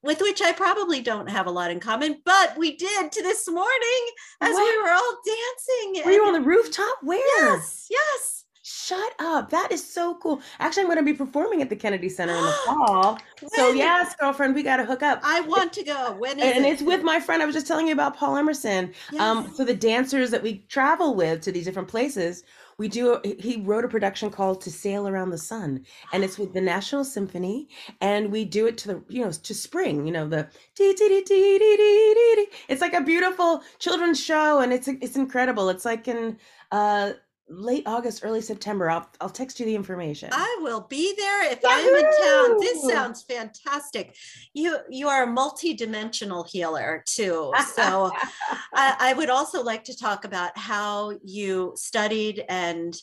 with 0.03 0.23
which 0.23 0.41
I 0.41 0.53
probably 0.53 1.03
don't 1.03 1.29
have 1.29 1.47
a 1.47 1.51
lot 1.51 1.71
in 1.71 1.79
common, 1.79 2.23
but 2.25 2.57
we 2.57 2.77
did 2.77 3.13
to 3.13 3.23
this 3.23 3.47
morning 3.51 4.07
as 4.41 4.55
we 4.55 4.83
were 4.83 4.91
all 4.91 5.17
dancing. 5.27 6.05
Were 6.07 6.13
you 6.13 6.25
on 6.25 6.33
the 6.33 6.41
rooftop? 6.41 6.99
Where? 7.03 7.55
Yes, 7.55 7.87
yes. 7.91 8.40
Shut 8.63 9.15
up. 9.19 9.49
That 9.51 9.73
is 9.73 9.83
so 9.83 10.17
cool. 10.17 10.43
Actually, 10.59 10.83
I'm 10.83 10.89
going 10.89 10.99
to 10.99 11.05
be 11.05 11.15
performing 11.15 11.63
at 11.63 11.71
the 11.71 11.77
Kennedy 11.77 12.11
Center 12.11 12.35
in 12.35 12.45
the 12.45 12.53
fall. 12.67 13.19
so, 13.55 13.71
yes, 13.73 14.15
girlfriend, 14.17 14.55
we 14.55 14.63
got 14.63 14.77
to 14.77 14.85
hook 14.85 15.03
up. 15.03 15.21
I 15.23 15.41
want 15.41 15.73
to 15.75 15.83
go. 15.83 16.15
When 16.19 16.39
is 16.39 16.57
and 16.57 16.67
it? 16.67 16.69
it's 16.69 16.83
with 16.83 17.03
my 17.03 17.21
friend. 17.21 17.43
I 17.43 17.47
was 17.47 17.55
just 17.55 17.67
telling 17.67 17.87
you 17.87 17.95
about 17.95 18.17
Paul 18.17 18.37
Emerson. 18.37 18.87
Um, 18.87 18.93
yes. 19.13 19.21
Um, 19.23 19.53
so, 19.55 19.65
the 19.65 19.75
dancers 19.75 20.31
that 20.31 20.43
we 20.43 20.59
travel 20.69 21.15
with 21.15 21.41
to 21.43 21.53
these 21.53 21.65
different 21.65 21.89
places, 21.89 22.45
we 22.81 22.89
do 22.89 23.21
he 23.39 23.61
wrote 23.61 23.85
a 23.85 23.89
production 23.89 24.31
called 24.31 24.63
to 24.63 24.71
sail 24.71 25.07
around 25.07 25.29
the 25.29 25.39
sun 25.39 25.85
and 26.15 26.25
it's 26.25 26.39
with 26.39 26.55
the 26.55 26.61
national 26.75 27.05
symphony 27.05 27.69
and 28.01 28.33
we 28.33 28.43
do 28.43 28.67
it 28.67 28.79
to 28.79 28.89
the 28.89 29.05
you 29.09 29.23
know 29.23 29.31
to 29.31 29.55
spring 29.55 30.07
you 30.07 30.13
know 30.13 30.27
the 30.27 30.49
dee 30.75 30.95
dee 30.95 31.09
dee 31.09 31.23
dee 31.23 31.59
dee 31.59 32.35
dee. 32.37 32.47
it's 32.69 32.81
like 32.81 32.95
a 32.95 33.03
beautiful 33.03 33.63
children's 33.79 34.19
show 34.19 34.61
and 34.61 34.73
it's 34.73 34.89
it's 34.89 35.15
incredible 35.15 35.69
it's 35.69 35.85
like 35.85 36.09
an 36.09 36.39
uh 36.73 37.13
late 37.51 37.83
August, 37.87 38.25
early 38.25 38.41
September. 38.41 38.89
I'll 38.89 39.09
I'll 39.21 39.29
text 39.29 39.61
you 39.61 39.67
the 39.67 39.75
information. 39.75 40.31
I 40.33 40.59
will 40.61 40.87
be 40.89 41.15
there 41.17 41.53
if 41.53 41.63
Yahoo! 41.63 41.75
I 41.75 41.81
am 41.81 41.95
in 41.97 42.49
town. 42.49 42.61
This 42.61 42.83
sounds 42.89 43.23
fantastic. 43.23 44.15
You 44.55 44.79
you 44.89 45.09
are 45.09 45.25
a 45.25 45.27
multi-dimensional 45.27 46.45
healer 46.45 47.03
too. 47.07 47.53
So 47.75 48.13
I, 48.75 48.97
I, 48.99 49.13
would 49.15 49.31
also 49.31 49.63
like 49.63 49.85
to 49.85 49.97
talk 49.97 50.25
about 50.25 50.57
how 50.57 51.13
you 51.25 51.73
studied 51.77 52.45
and 52.49 52.97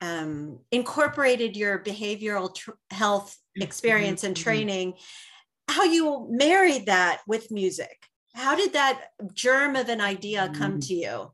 um, 0.00 0.60
incorporated 0.70 1.56
your 1.56 1.78
behavioral 1.78 2.54
tr- 2.54 2.70
health 2.90 3.36
mm-hmm, 3.56 3.62
experience 3.62 4.24
and 4.24 4.34
mm-hmm. 4.34 4.44
training. 4.44 4.94
How 5.68 5.84
you 5.84 6.28
married 6.30 6.86
that 6.86 7.20
with 7.26 7.50
music. 7.50 7.98
How 8.34 8.54
did 8.54 8.72
that 8.74 9.08
germ 9.34 9.74
of 9.76 9.88
an 9.88 10.00
idea 10.00 10.50
come 10.54 10.78
mm. 10.78 10.86
to 10.86 10.94
you? 10.94 11.32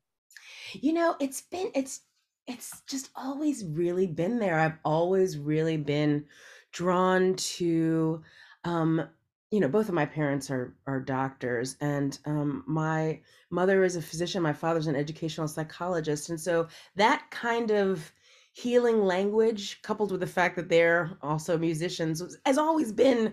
You 0.73 0.93
know, 0.93 1.15
it's 1.21 1.43
been 1.43 1.71
it's 1.75 2.01
it's 2.47 2.83
just 2.87 3.11
always 3.17 3.65
really 3.65 4.07
been 4.07 4.39
there. 4.39 4.59
I've 4.59 4.79
always 4.85 5.39
really 5.39 5.77
been 5.77 6.27
drawn 6.73 7.35
to 7.37 8.21
um 8.65 9.09
you 9.53 9.61
know 9.61 9.69
both 9.69 9.89
of 9.89 9.95
my 9.95 10.05
parents 10.05 10.51
are 10.51 10.75
are 10.89 10.99
doctors 10.99 11.77
and 11.81 12.19
um 12.27 12.65
my 12.67 13.21
mother 13.51 13.85
is 13.85 13.95
a 13.95 14.03
physician 14.03 14.43
my 14.43 14.53
father's 14.53 14.89
an 14.89 14.97
educational 14.97 15.47
psychologist 15.47 16.31
and 16.31 16.41
so 16.41 16.67
that 16.97 17.31
kind 17.31 17.71
of 17.71 18.11
healing 18.53 19.05
language 19.05 19.81
coupled 19.83 20.11
with 20.11 20.21
the 20.21 20.27
fact 20.27 20.57
that 20.57 20.69
they're 20.69 21.17
also 21.23 21.57
musicians 21.57 22.37
has 22.45 22.59
always 22.59 22.91
been 22.91 23.33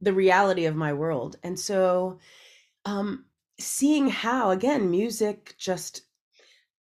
the 0.00 0.12
reality 0.12 0.64
of 0.64 0.74
my 0.74 0.92
world 0.92 1.36
and 1.44 1.60
so 1.60 2.18
um 2.86 3.24
seeing 3.60 4.08
how 4.08 4.50
again 4.50 4.90
music 4.90 5.54
just 5.58 6.02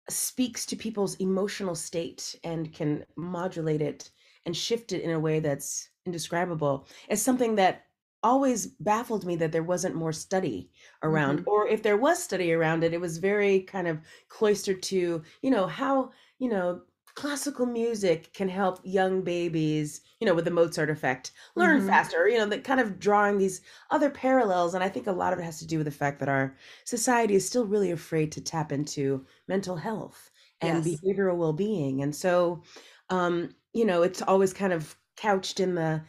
speaks 0.08 0.66
to 0.66 0.76
people's 0.76 1.14
emotional 1.16 1.74
state 1.74 2.34
and 2.44 2.72
can 2.72 3.04
modulate 3.16 3.82
it 3.82 4.10
and 4.46 4.56
shift 4.56 4.92
it 4.92 5.02
in 5.02 5.10
a 5.10 5.20
way 5.20 5.40
that's 5.40 5.88
indescribable 6.06 6.88
is 7.08 7.22
something 7.22 7.54
that 7.54 7.84
always 8.24 8.66
baffled 8.66 9.24
me 9.24 9.36
that 9.36 9.50
there 9.52 9.62
wasn't 9.62 9.94
more 9.94 10.12
study 10.12 10.70
around 11.02 11.40
mm-hmm. 11.40 11.48
or 11.48 11.66
if 11.66 11.82
there 11.82 11.96
was 11.96 12.22
study 12.22 12.52
around 12.52 12.84
it 12.84 12.92
it 12.92 13.00
was 13.00 13.18
very 13.18 13.60
kind 13.60 13.88
of 13.88 13.98
cloistered 14.28 14.82
to 14.82 15.22
you 15.42 15.50
know 15.50 15.66
how 15.66 16.10
you 16.38 16.48
know 16.48 16.80
classical 17.14 17.66
music 17.66 18.32
can 18.32 18.48
help 18.48 18.80
young 18.82 19.22
babies, 19.22 20.00
you 20.22 20.26
know, 20.26 20.34
with 20.36 20.44
the 20.44 20.52
Mozart 20.52 20.88
effect, 20.88 21.32
learn 21.56 21.78
mm-hmm. 21.78 21.88
faster, 21.88 22.28
you 22.28 22.38
know, 22.38 22.46
that 22.46 22.62
kind 22.62 22.78
of 22.78 23.00
drawing 23.00 23.38
these 23.38 23.60
other 23.90 24.08
parallels. 24.08 24.72
And 24.72 24.84
I 24.84 24.88
think 24.88 25.08
a 25.08 25.12
lot 25.12 25.32
of 25.32 25.40
it 25.40 25.42
has 25.42 25.58
to 25.58 25.66
do 25.66 25.78
with 25.78 25.86
the 25.86 25.90
fact 25.90 26.20
that 26.20 26.28
our 26.28 26.54
society 26.84 27.34
is 27.34 27.44
still 27.44 27.66
really 27.66 27.90
afraid 27.90 28.30
to 28.30 28.40
tap 28.40 28.70
into 28.70 29.26
mental 29.48 29.74
health 29.74 30.30
and 30.60 30.86
yes. 30.86 31.00
behavioral 31.00 31.34
well 31.34 31.52
being. 31.52 32.04
And 32.04 32.14
so, 32.14 32.62
um, 33.10 33.52
you 33.72 33.84
know, 33.84 34.02
it's 34.02 34.22
always 34.22 34.52
kind 34.52 34.72
of 34.72 34.96
couched 35.16 35.58
in 35.58 35.74
the 35.74 36.00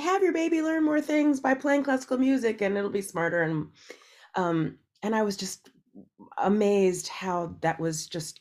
have 0.00 0.20
your 0.20 0.32
baby 0.32 0.60
learn 0.60 0.82
more 0.84 1.00
things 1.00 1.38
by 1.38 1.54
playing 1.54 1.84
classical 1.84 2.18
music 2.18 2.60
and 2.60 2.76
it'll 2.76 2.90
be 2.90 3.02
smarter. 3.02 3.42
And, 3.42 3.68
um, 4.34 4.78
and 5.04 5.14
I 5.14 5.22
was 5.22 5.36
just 5.36 5.70
amazed 6.38 7.06
how 7.06 7.54
that 7.60 7.78
was 7.78 8.08
just 8.08 8.40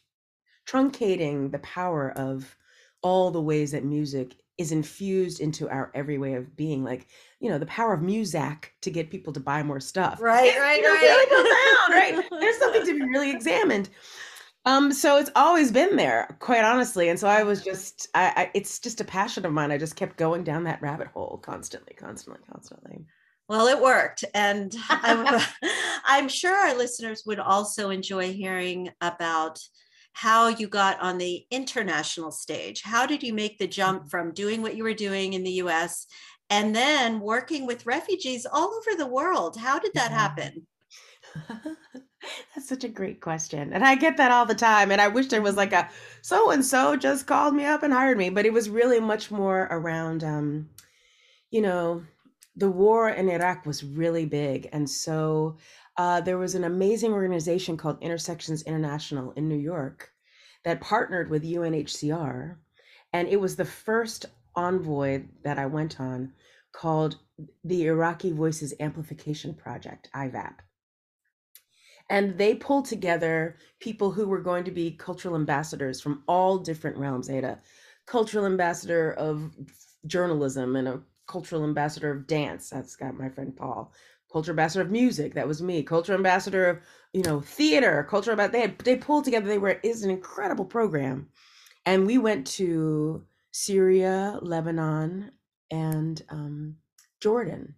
truncating 0.67 1.51
the 1.51 1.59
power 1.59 2.11
of 2.13 2.57
all 3.03 3.29
the 3.29 3.41
ways 3.41 3.73
that 3.73 3.85
music 3.85 4.37
is 4.57 4.71
infused 4.71 5.39
into 5.39 5.69
our 5.69 5.91
every 5.95 6.17
way 6.17 6.35
of 6.35 6.55
being 6.55 6.83
like 6.83 7.07
you 7.39 7.49
know 7.49 7.57
the 7.57 7.65
power 7.65 7.93
of 7.93 8.01
music 8.01 8.73
to 8.81 8.91
get 8.91 9.09
people 9.09 9.33
to 9.33 9.39
buy 9.39 9.63
more 9.63 9.79
stuff. 9.79 10.21
Right 10.21 10.57
right 10.57 10.81
right. 10.83 11.27
really 11.29 12.17
right? 12.19 12.25
There's 12.39 12.57
something 12.57 12.85
to 12.85 12.93
be 12.93 13.05
really 13.05 13.31
examined. 13.35 13.89
Um 14.65 14.91
so 14.91 15.17
it's 15.17 15.31
always 15.35 15.71
been 15.71 15.95
there 15.95 16.37
quite 16.39 16.63
honestly 16.63 17.09
and 17.09 17.19
so 17.19 17.27
i 17.27 17.43
was 17.43 17.63
just 17.63 18.07
I, 18.13 18.33
I 18.35 18.51
it's 18.53 18.79
just 18.79 19.01
a 19.01 19.05
passion 19.05 19.45
of 19.45 19.51
mine. 19.53 19.71
I 19.71 19.77
just 19.77 19.95
kept 19.95 20.17
going 20.17 20.43
down 20.43 20.63
that 20.65 20.81
rabbit 20.81 21.07
hole 21.07 21.39
constantly 21.43 21.93
constantly 21.95 22.41
constantly. 22.49 23.05
Well, 23.49 23.67
it 23.67 23.81
worked. 23.81 24.23
And 24.33 24.75
I'm, 24.89 25.41
I'm, 26.05 26.29
sure 26.29 26.55
our 26.55 26.75
listeners 26.75 27.23
would 27.25 27.39
also 27.39 27.89
enjoy 27.89 28.33
hearing 28.33 28.89
about 29.01 29.59
how 30.13 30.47
you 30.47 30.67
got 30.67 30.99
on 31.01 31.17
the 31.17 31.45
international 31.51 32.31
stage. 32.31 32.81
How 32.81 33.05
did 33.05 33.23
you 33.23 33.33
make 33.33 33.57
the 33.57 33.67
jump 33.67 34.01
mm-hmm. 34.01 34.09
from 34.09 34.33
doing 34.33 34.61
what 34.61 34.75
you 34.75 34.83
were 34.83 34.93
doing 34.93 35.33
in 35.33 35.43
the 35.43 35.61
US 35.63 36.07
and 36.49 36.75
then 36.75 37.19
working 37.19 37.65
with 37.65 37.85
refugees 37.85 38.45
all 38.45 38.73
over 38.73 38.97
the 38.97 39.07
world? 39.07 39.57
How 39.57 39.79
did 39.79 39.93
that 39.95 40.11
happen? 40.11 40.67
That's 42.55 42.69
such 42.69 42.83
a 42.83 42.89
great 42.89 43.19
question. 43.19 43.73
And 43.73 43.83
I 43.83 43.95
get 43.95 44.17
that 44.17 44.31
all 44.31 44.45
the 44.45 44.55
time. 44.55 44.91
And 44.91 45.01
I 45.01 45.07
wish 45.07 45.27
there 45.27 45.41
was 45.41 45.57
like 45.57 45.73
a 45.73 45.89
so 46.21 46.51
and 46.51 46.63
so 46.63 46.95
just 46.95 47.27
called 47.27 47.53
me 47.53 47.65
up 47.65 47.83
and 47.83 47.91
hired 47.91 48.17
me, 48.17 48.29
but 48.29 48.45
it 48.45 48.53
was 48.53 48.69
really 48.69 48.99
much 48.99 49.31
more 49.31 49.67
around 49.71 50.23
um, 50.23 50.69
you 51.53 51.61
know, 51.61 52.03
the 52.55 52.69
war 52.69 53.09
in 53.09 53.29
Iraq 53.29 53.65
was 53.65 53.83
really 53.83 54.25
big. 54.25 54.69
And 54.73 54.89
so 54.89 55.57
uh, 55.97 56.21
there 56.21 56.37
was 56.37 56.55
an 56.55 56.63
amazing 56.63 57.13
organization 57.13 57.77
called 57.77 58.01
Intersections 58.01 58.63
International 58.63 59.31
in 59.33 59.47
New 59.47 59.57
York 59.57 60.09
that 60.65 60.81
partnered 60.81 61.29
with 61.29 61.43
UNHCR. 61.43 62.57
And 63.11 63.27
it 63.27 63.39
was 63.39 63.55
the 63.55 63.65
first 63.65 64.25
envoy 64.55 65.23
that 65.43 65.59
I 65.59 65.65
went 65.65 65.99
on 65.99 66.33
called 66.71 67.17
the 67.63 67.85
Iraqi 67.87 68.31
Voices 68.31 68.73
Amplification 68.79 69.53
Project, 69.53 70.09
IVAP. 70.15 70.55
And 72.09 72.37
they 72.37 72.55
pulled 72.55 72.85
together 72.85 73.57
people 73.79 74.11
who 74.11 74.27
were 74.27 74.41
going 74.41 74.63
to 74.65 74.71
be 74.71 74.91
cultural 74.91 75.35
ambassadors 75.35 76.01
from 76.01 76.23
all 76.27 76.57
different 76.57 76.97
realms. 76.97 77.27
They 77.27 77.35
had 77.35 77.43
a 77.43 77.59
cultural 78.05 78.45
ambassador 78.45 79.13
of 79.13 79.51
journalism 80.05 80.75
and 80.75 80.87
a 80.87 81.01
cultural 81.27 81.63
ambassador 81.63 82.11
of 82.11 82.27
dance. 82.27 82.69
That's 82.69 82.95
got 82.95 83.17
my 83.17 83.29
friend 83.29 83.55
Paul. 83.55 83.93
Cultural 84.33 84.53
ambassador 84.53 84.83
of 84.83 84.91
music. 84.91 85.35
That 85.35 85.47
was 85.47 85.61
me. 85.61 85.83
culture 85.83 86.13
ambassador 86.15 86.65
of 86.67 86.79
you 87.13 87.21
know 87.21 87.39
theater. 87.39 88.05
culture 88.09 88.31
about 88.31 88.51
they 88.51 88.61
had, 88.61 88.79
they 88.79 88.95
pulled 88.95 89.25
together. 89.25 89.47
They 89.47 89.59
were 89.59 89.79
is 89.83 90.03
an 90.03 90.09
incredible 90.09 90.65
program, 90.65 91.29
and 91.85 92.07
we 92.07 92.17
went 92.17 92.47
to 92.47 93.23
Syria, 93.51 94.39
Lebanon, 94.41 95.31
and 95.69 96.21
um, 96.29 96.75
Jordan. 97.21 97.75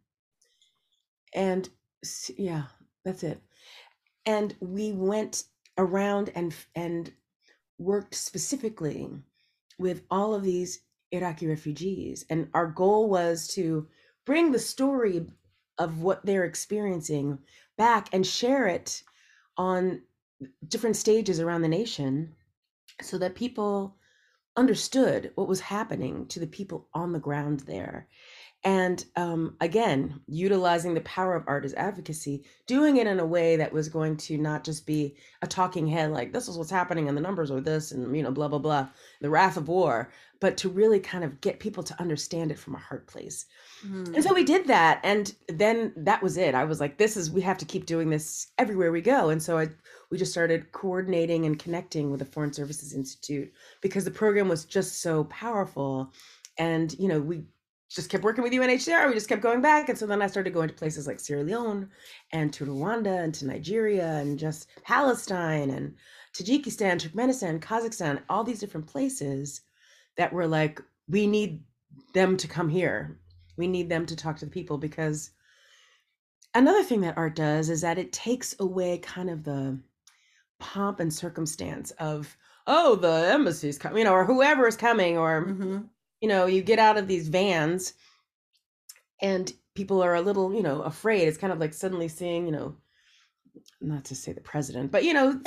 And 1.33 1.69
yeah, 2.37 2.63
that's 3.03 3.23
it. 3.23 3.41
And 4.25 4.55
we 4.61 4.93
went 4.93 5.43
around 5.77 6.31
and 6.35 6.55
and 6.73 7.11
worked 7.77 8.15
specifically 8.15 9.09
with 9.77 10.03
all 10.09 10.33
of 10.33 10.43
these 10.43 10.79
Iraqi 11.11 11.47
refugees. 11.47 12.25
And 12.29 12.47
our 12.53 12.67
goal 12.67 13.09
was 13.09 13.47
to 13.49 13.87
bring 14.25 14.51
the 14.51 14.59
story 14.59 15.27
of 15.77 16.01
what 16.01 16.25
they're 16.25 16.45
experiencing 16.45 17.39
back 17.77 18.09
and 18.13 18.25
share 18.25 18.67
it 18.67 19.03
on 19.57 20.01
different 20.67 20.95
stages 20.95 21.39
around 21.39 21.61
the 21.61 21.67
nation 21.67 22.35
so 23.01 23.17
that 23.17 23.35
people 23.35 23.95
understood 24.57 25.31
what 25.35 25.47
was 25.47 25.59
happening 25.59 26.25
to 26.27 26.39
the 26.39 26.47
people 26.47 26.87
on 26.93 27.11
the 27.11 27.19
ground 27.19 27.61
there 27.61 28.07
and 28.65 29.05
um, 29.15 29.55
again 29.61 30.19
utilizing 30.27 30.93
the 30.93 31.01
power 31.01 31.35
of 31.35 31.43
art 31.47 31.63
as 31.63 31.73
advocacy 31.75 32.43
doing 32.67 32.97
it 32.97 33.07
in 33.07 33.19
a 33.19 33.25
way 33.25 33.55
that 33.55 33.71
was 33.71 33.87
going 33.87 34.17
to 34.17 34.37
not 34.37 34.65
just 34.65 34.85
be 34.85 35.15
a 35.41 35.47
talking 35.47 35.87
head 35.87 36.11
like 36.11 36.33
this 36.33 36.47
is 36.47 36.57
what's 36.57 36.71
happening 36.71 37.07
and 37.07 37.15
the 37.15 37.21
numbers 37.21 37.51
are 37.51 37.61
this 37.61 37.91
and 37.91 38.15
you 38.15 38.23
know 38.23 38.31
blah 38.31 38.47
blah 38.47 38.59
blah 38.59 38.87
the 39.21 39.29
wrath 39.29 39.55
of 39.55 39.67
war 39.67 40.09
but 40.39 40.57
to 40.57 40.69
really 40.69 40.99
kind 40.99 41.23
of 41.23 41.39
get 41.41 41.59
people 41.59 41.83
to 41.83 41.99
understand 41.99 42.51
it 42.51 42.59
from 42.59 42.75
a 42.75 42.79
heart 42.79 43.07
place. 43.07 43.45
Mm. 43.85 44.13
and 44.13 44.23
so 44.23 44.33
we 44.33 44.43
did 44.43 44.67
that 44.67 44.99
and 45.03 45.33
then 45.47 45.93
that 45.95 46.21
was 46.21 46.37
it. 46.37 46.55
I 46.55 46.65
was 46.65 46.79
like 46.79 46.97
this 46.97 47.17
is 47.17 47.31
we 47.31 47.41
have 47.41 47.57
to 47.59 47.65
keep 47.65 47.85
doing 47.85 48.09
this 48.09 48.51
everywhere 48.57 48.91
we 48.91 49.01
go. 49.01 49.29
And 49.29 49.41
so 49.41 49.57
i 49.57 49.67
we 50.11 50.19
just 50.19 50.31
started 50.31 50.71
coordinating 50.71 51.45
and 51.45 51.57
connecting 51.57 52.11
with 52.11 52.19
the 52.19 52.25
foreign 52.25 52.53
services 52.53 52.93
institute 52.93 53.51
because 53.81 54.05
the 54.05 54.11
program 54.11 54.47
was 54.47 54.65
just 54.65 55.01
so 55.01 55.23
powerful. 55.25 56.11
And 56.57 56.93
you 56.99 57.07
know 57.07 57.19
we 57.19 57.43
just 57.95 58.09
kept 58.09 58.25
working 58.25 58.43
with 58.43 58.51
UNHCR. 58.51 59.07
We 59.07 59.13
just 59.13 59.29
kept 59.29 59.41
going 59.41 59.61
back. 59.61 59.87
And 59.87 59.97
so 59.97 60.05
then 60.05 60.21
I 60.21 60.27
started 60.27 60.53
going 60.53 60.67
to 60.67 60.73
places 60.73 61.07
like 61.07 61.19
Sierra 61.19 61.43
Leone 61.43 61.89
and 62.33 62.51
to 62.53 62.65
Rwanda 62.65 63.23
and 63.23 63.33
to 63.35 63.47
Nigeria 63.47 64.17
and 64.17 64.37
just 64.37 64.67
Palestine 64.83 65.69
and 65.69 65.95
Tajikistan, 66.37 66.99
Turkmenistan, 66.99 67.61
Kazakhstan, 67.61 68.21
all 68.29 68.43
these 68.43 68.59
different 68.59 68.85
places 68.85 69.61
that 70.17 70.33
were 70.33 70.45
like, 70.45 70.81
we 71.07 71.25
need 71.25 71.63
them 72.13 72.35
to 72.35 72.47
come 72.49 72.67
here. 72.67 73.17
We 73.55 73.67
need 73.67 73.87
them 73.87 74.05
to 74.07 74.15
talk 74.15 74.37
to 74.37 74.45
the 74.45 74.51
people 74.51 74.77
because 74.77 75.31
another 76.53 76.83
thing 76.83 76.99
that 77.01 77.17
art 77.17 77.35
does 77.37 77.69
is 77.69 77.79
that 77.81 77.97
it 77.97 78.11
takes 78.11 78.55
away 78.59 78.97
kind 78.97 79.29
of 79.29 79.45
the 79.45 79.79
pomp 80.59 80.99
and 80.99 81.13
circumstance 81.13 81.91
of, 81.91 82.35
oh, 82.67 82.97
the 82.97 83.31
embassy's 83.33 83.77
coming, 83.77 83.99
you 83.99 84.03
know, 84.03 84.13
or 84.13 84.25
whoever 84.25 84.67
is 84.67 84.75
coming, 84.75 85.17
or 85.17 85.45
mm-hmm 85.45 85.77
you 86.25 86.29
know, 86.29 86.47
you 86.47 86.63
get 86.63 86.79
out 86.79 86.97
of 86.97 87.07
these 87.07 87.27
vans 87.27 87.93
and 89.21 89.53
people 89.75 90.01
are 90.01 90.15
a 90.15 90.21
little, 90.21 90.55
you 90.55 90.63
know, 90.63 90.81
afraid. 90.81 91.27
It's 91.27 91.37
kind 91.37 91.53
of 91.53 91.59
like 91.59 91.71
suddenly 91.71 92.07
seeing, 92.07 92.47
you 92.47 92.51
know, 92.51 92.75
not 93.79 94.05
to 94.05 94.15
say 94.15 94.33
the 94.33 94.41
president, 94.41 94.91
but 94.91 95.03
you 95.03 95.13
know, 95.13 95.33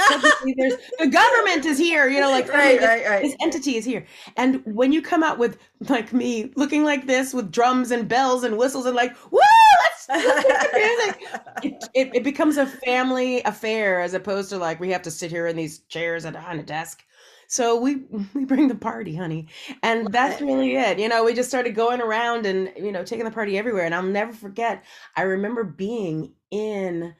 there's 0.57 0.77
the 1.01 1.09
government 1.09 1.67
is 1.67 1.79
here, 1.79 2.09
you 2.09 2.21
know, 2.21 2.31
like 2.31 2.49
right, 2.49 2.81
right, 2.81 3.05
right. 3.05 3.23
this 3.25 3.35
entity 3.43 3.75
is 3.75 3.85
here. 3.85 4.07
And 4.37 4.62
when 4.67 4.93
you 4.93 5.03
come 5.03 5.25
out 5.25 5.37
with 5.37 5.59
like 5.88 6.12
me 6.12 6.53
looking 6.55 6.85
like 6.85 7.09
this 7.09 7.35
with 7.35 7.51
drums 7.51 7.91
and 7.91 8.07
bells 8.07 8.45
and 8.45 8.57
whistles 8.57 8.87
and 8.87 8.95
like, 8.95 9.17
woo, 9.33 9.41
let's, 9.83 10.09
let's 10.09 10.75
music, 10.75 11.29
it, 11.64 11.88
it, 11.95 12.14
it, 12.14 12.23
becomes 12.23 12.57
a 12.57 12.67
family 12.67 13.43
affair 13.43 14.01
as 14.01 14.14
opposed 14.14 14.51
to 14.51 14.59
like 14.59 14.79
we 14.79 14.91
have 14.91 15.03
to 15.03 15.11
sit 15.11 15.33
here 15.33 15.49
in 15.49 15.57
these 15.57 15.81
chairs 15.88 16.25
and 16.25 16.37
on 16.37 16.61
a 16.61 16.62
desk 16.62 17.03
so 17.49 17.81
we 17.81 18.05
we 18.35 18.45
bring 18.45 18.69
the 18.69 18.77
party, 18.77 19.17
honey. 19.17 19.49
And 19.83 20.13
that's 20.13 20.41
really 20.41 20.77
it. 20.77 21.01
You 21.01 21.09
know, 21.09 21.25
we 21.25 21.35
just 21.35 21.49
started 21.49 21.75
going 21.75 22.01
around 22.01 22.47
and, 22.47 22.71
you 22.77 22.93
know, 22.93 23.03
taking 23.03 23.25
the 23.25 23.33
party 23.33 23.59
everywhere. 23.59 23.85
And 23.85 23.95
I'll 23.95 24.03
never 24.03 24.33
forget, 24.33 24.85
I 25.17 25.23
remember 25.23 25.65
being 25.65 26.35
in 26.51 27.15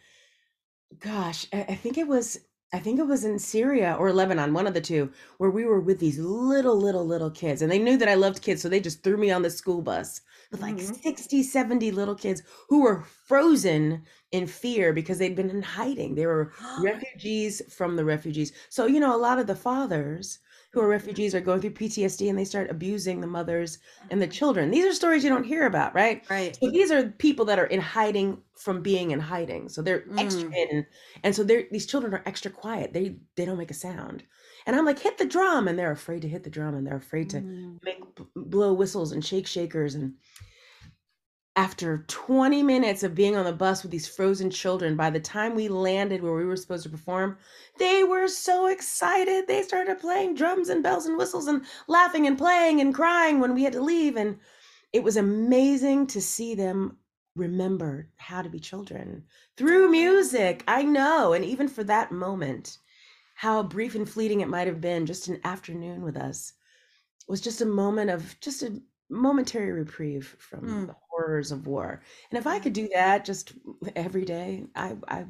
gosh, 1.01 1.47
I, 1.53 1.75
think 1.75 1.99
it 1.99 2.09
was 2.09 2.38
I 2.73 2.79
think 2.79 2.99
it 2.99 3.07
was 3.07 3.25
in 3.25 3.38
Syria 3.38 3.97
or 3.99 4.12
Lebanon, 4.12 4.53
one 4.53 4.67
of 4.67 4.75
the 4.75 4.81
two, 4.81 5.11
where 5.38 5.51
we 5.51 5.64
were 5.64 5.81
with 5.81 5.99
these 5.99 6.19
little, 6.19 6.77
little, 6.77 7.07
little 7.07 7.31
kids. 7.31 7.62
And 7.62 7.71
they 7.71 7.79
knew 7.79 7.97
that 7.97 8.09
I 8.09 8.14
loved 8.14 8.43
kids. 8.43 8.62
So 8.62 8.69
they 8.69 8.81
just 8.81 9.03
threw 9.03 9.17
me 9.17 9.31
on 9.31 9.43
the 9.43 9.51
school 9.51 9.83
bus 9.83 10.21
with 10.50 10.61
like 10.62 10.76
mm-hmm. 10.76 10.94
60, 10.94 11.42
70 11.42 11.90
little 11.90 12.14
kids 12.14 12.42
who 12.68 12.82
were 12.82 13.04
frozen 13.26 14.02
in 14.32 14.46
fear 14.46 14.92
because 14.92 15.18
they'd 15.18 15.37
been 15.37 15.50
in 15.50 15.62
hiding. 15.62 16.14
They 16.14 16.26
were 16.26 16.52
refugees 16.80 17.62
from 17.74 17.96
the 17.96 18.04
refugees. 18.04 18.52
So, 18.68 18.87
you 18.87 19.00
know, 19.00 19.14
a 19.14 19.18
lot 19.18 19.38
of 19.38 19.46
the 19.46 19.56
fathers 19.56 20.38
who 20.70 20.80
are 20.80 20.88
refugees 20.88 21.34
are 21.34 21.40
going 21.40 21.61
through 21.61 21.70
PTSD 21.70 22.28
and 22.28 22.38
they 22.38 22.44
start 22.44 22.70
abusing 22.70 23.20
the 23.20 23.26
mothers 23.26 23.78
and 24.11 24.20
the 24.20 24.26
children. 24.26 24.70
These 24.70 24.84
are 24.84 24.92
stories 24.92 25.24
you 25.24 25.30
don't 25.30 25.44
hear 25.44 25.66
about, 25.66 25.94
right? 25.94 26.22
Right. 26.28 26.56
So 26.61 26.70
these 26.70 26.90
are 26.90 27.08
people 27.08 27.46
that 27.46 27.58
are 27.58 27.66
in 27.66 27.80
hiding 27.80 28.42
from 28.54 28.82
being 28.82 29.12
in 29.12 29.20
hiding. 29.20 29.70
So 29.70 29.80
they're 29.80 30.00
mm. 30.02 30.18
extra 30.18 30.50
hidden. 30.50 30.87
And 31.24 31.34
so 31.34 31.42
they're 31.42 31.64
these 31.70 31.87
children 31.87 32.12
are 32.12 32.22
extra 32.26 32.50
quiet. 32.50 32.92
They 32.92 33.16
they 33.37 33.46
don't 33.46 33.56
make 33.56 33.70
a 33.70 33.74
sound. 33.74 34.24
And 34.68 34.76
I'm 34.76 34.85
like, 34.85 34.98
hit 34.98 35.16
the 35.16 35.24
drum. 35.24 35.66
And 35.66 35.78
they're 35.78 35.90
afraid 35.90 36.22
to 36.22 36.28
hit 36.28 36.44
the 36.44 36.50
drum 36.50 36.74
and 36.74 36.87
they're 36.87 36.96
afraid 36.96 37.31
to 37.31 37.38
mm. 37.38 37.83
make 37.83 38.00
blow 38.37 38.74
whistles 38.74 39.12
and 39.12 39.24
shake 39.24 39.46
shakers 39.46 39.94
and 39.94 40.14
after 41.57 42.04
20 42.07 42.62
minutes 42.62 43.02
of 43.02 43.16
being 43.16 43.35
on 43.35 43.44
the 43.44 43.52
bus 43.52 43.83
with 43.83 43.90
these 43.90 44.07
frozen 44.07 44.48
children, 44.48 44.94
by 44.94 45.11
the 45.11 45.18
time 45.18 45.57
we 45.57 45.66
landed 45.66 46.22
where 46.22 46.35
we 46.35 46.44
were 46.44 46.54
supposed 46.54 46.85
to 46.85 46.88
perform, 46.88 47.37
they 47.78 48.04
were 48.04 48.28
so 48.28 48.68
excited. 48.68 49.48
They 49.48 49.62
started 49.62 49.98
playing 49.98 50.37
drums 50.37 50.68
and 50.68 50.85
bells 50.85 51.07
and 51.07 51.18
whistles 51.18 51.48
and 51.48 51.64
laughing 51.88 52.28
and 52.28 52.38
playing 52.38 52.81
and 52.81 52.94
crying 52.94 53.40
when 53.40 53.54
we 53.54 53.64
had 53.64 53.72
to 53.72 53.81
leave. 53.81 54.16
And 54.16 54.38
it 54.92 55.02
was 55.02 55.16
amazing 55.16 56.07
to 56.09 56.20
see 56.20 56.54
them 56.54 56.98
remember 57.35 58.09
how 58.18 58.42
to 58.42 58.48
be 58.48 58.61
children 58.61 59.24
through 59.57 59.90
music. 59.90 60.62
I 60.68 60.85
know. 60.85 61.33
And 61.33 61.44
even 61.44 61.66
for 61.66 61.83
that 61.85 62.12
moment, 62.12 62.78
how 63.38 63.62
brief 63.62 63.94
and 63.94 64.11
fleeting 64.11 64.40
it 64.40 64.48
might 64.48 64.66
have 64.66 64.81
been, 64.81 65.07
just 65.07 65.29
an 65.29 65.38
afternoon 65.44 66.03
with 66.03 66.16
us 66.16 66.55
was 67.29 67.40
just 67.40 67.61
a 67.61 67.64
moment 67.64 68.11
of 68.11 68.35
just 68.40 68.64
a 68.64 68.83
momentary 69.09 69.70
reprieve 69.70 70.35
from 70.40 70.61
mm. 70.62 70.87
the 70.88 70.96
horrors 71.09 71.53
of 71.53 71.68
war. 71.68 72.03
And 72.33 72.38
if 72.38 72.48
I 72.48 72.59
could 72.59 72.72
do 72.72 72.88
that 72.92 73.24
just 73.24 73.53
every 73.94 74.24
day, 74.24 74.66
I, 74.74 74.96
I 75.07 75.27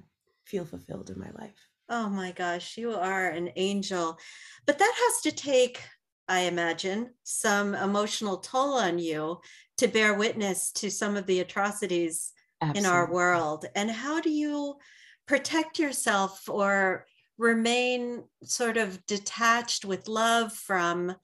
feel 0.46 0.64
fulfilled 0.64 1.10
in 1.10 1.20
my 1.20 1.28
life. 1.38 1.58
Oh 1.90 2.08
my 2.08 2.32
gosh, 2.32 2.78
you 2.78 2.94
are 2.94 3.28
an 3.28 3.50
angel. 3.56 4.18
But 4.64 4.78
that 4.78 4.94
has 4.96 5.20
to 5.24 5.38
take, 5.38 5.82
I 6.28 6.40
imagine, 6.44 7.10
some 7.24 7.74
emotional 7.74 8.38
toll 8.38 8.78
on 8.78 8.98
you 8.98 9.38
to 9.76 9.86
bear 9.86 10.14
witness 10.14 10.72
to 10.72 10.90
some 10.90 11.14
of 11.18 11.26
the 11.26 11.40
atrocities 11.40 12.32
Absolutely. 12.62 12.88
in 12.88 12.90
our 12.90 13.12
world. 13.12 13.66
And 13.74 13.90
how 13.90 14.18
do 14.18 14.30
you 14.30 14.76
protect 15.26 15.78
yourself 15.78 16.48
or 16.48 17.04
remain 17.38 18.24
sort 18.42 18.76
of 18.76 19.04
detached 19.06 19.84
with 19.84 20.08
love 20.08 20.52
from 20.52 21.16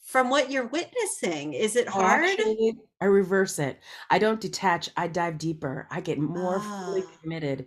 from 0.00 0.30
what 0.30 0.50
you're 0.50 0.66
witnessing? 0.66 1.52
Is 1.52 1.76
it 1.76 1.86
hard? 1.86 2.24
Actually, 2.24 2.78
I 2.98 3.04
reverse 3.04 3.58
it. 3.58 3.78
I 4.10 4.18
don't 4.18 4.40
detach, 4.40 4.88
I 4.96 5.06
dive 5.06 5.36
deeper. 5.36 5.86
I 5.90 6.00
get 6.00 6.18
more 6.18 6.60
fully 6.60 7.02
ah. 7.04 7.10
committed. 7.20 7.66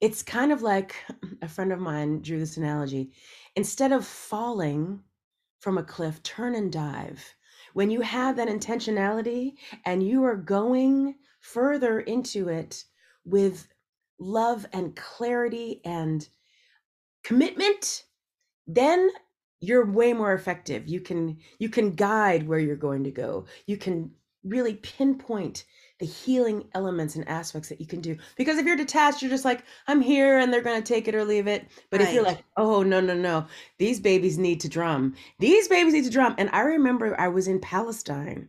It's 0.00 0.22
kind 0.22 0.52
of 0.52 0.62
like 0.62 0.94
a 1.42 1.48
friend 1.48 1.72
of 1.72 1.80
mine 1.80 2.22
drew 2.22 2.38
this 2.38 2.56
analogy. 2.56 3.10
Instead 3.56 3.90
of 3.90 4.06
falling 4.06 5.00
from 5.58 5.76
a 5.76 5.82
cliff, 5.82 6.22
turn 6.22 6.54
and 6.54 6.72
dive. 6.72 7.34
When 7.74 7.90
you 7.90 8.00
have 8.02 8.36
that 8.36 8.48
intentionality 8.48 9.54
and 9.84 10.06
you 10.06 10.22
are 10.22 10.36
going 10.36 11.16
further 11.40 11.98
into 11.98 12.48
it 12.48 12.84
with 13.24 13.66
love 14.20 14.66
and 14.72 14.94
clarity 14.94 15.80
and 15.84 16.28
commitment, 17.22 18.04
then 18.66 19.10
you're 19.60 19.86
way 19.86 20.12
more 20.12 20.32
effective 20.32 20.88
you 20.88 21.00
can 21.00 21.38
you 21.60 21.68
can 21.68 21.94
guide 21.94 22.48
where 22.48 22.58
you're 22.58 22.74
going 22.74 23.04
to 23.04 23.12
go 23.12 23.46
you 23.66 23.76
can 23.76 24.10
really 24.44 24.74
pinpoint 24.74 25.64
the 26.02 26.06
healing 26.06 26.68
elements 26.74 27.14
and 27.14 27.28
aspects 27.28 27.68
that 27.68 27.80
you 27.80 27.86
can 27.86 28.00
do. 28.00 28.16
Because 28.36 28.58
if 28.58 28.66
you're 28.66 28.76
detached, 28.76 29.22
you're 29.22 29.30
just 29.30 29.44
like, 29.44 29.62
I'm 29.86 30.00
here 30.00 30.38
and 30.38 30.52
they're 30.52 30.60
going 30.60 30.82
to 30.82 30.92
take 30.92 31.06
it 31.06 31.14
or 31.14 31.24
leave 31.24 31.46
it. 31.46 31.68
But 31.90 32.00
if 32.00 32.12
you're 32.12 32.24
like, 32.24 32.42
oh, 32.56 32.82
no, 32.82 33.00
no, 33.00 33.14
no, 33.14 33.46
these 33.78 34.00
babies 34.00 34.38
need 34.38 34.60
to 34.60 34.68
drum. 34.68 35.14
These 35.38 35.68
babies 35.68 35.92
need 35.92 36.04
to 36.04 36.10
drum. 36.10 36.34
And 36.38 36.50
I 36.52 36.62
remember 36.62 37.18
I 37.20 37.28
was 37.28 37.46
in 37.46 37.60
Palestine 37.60 38.48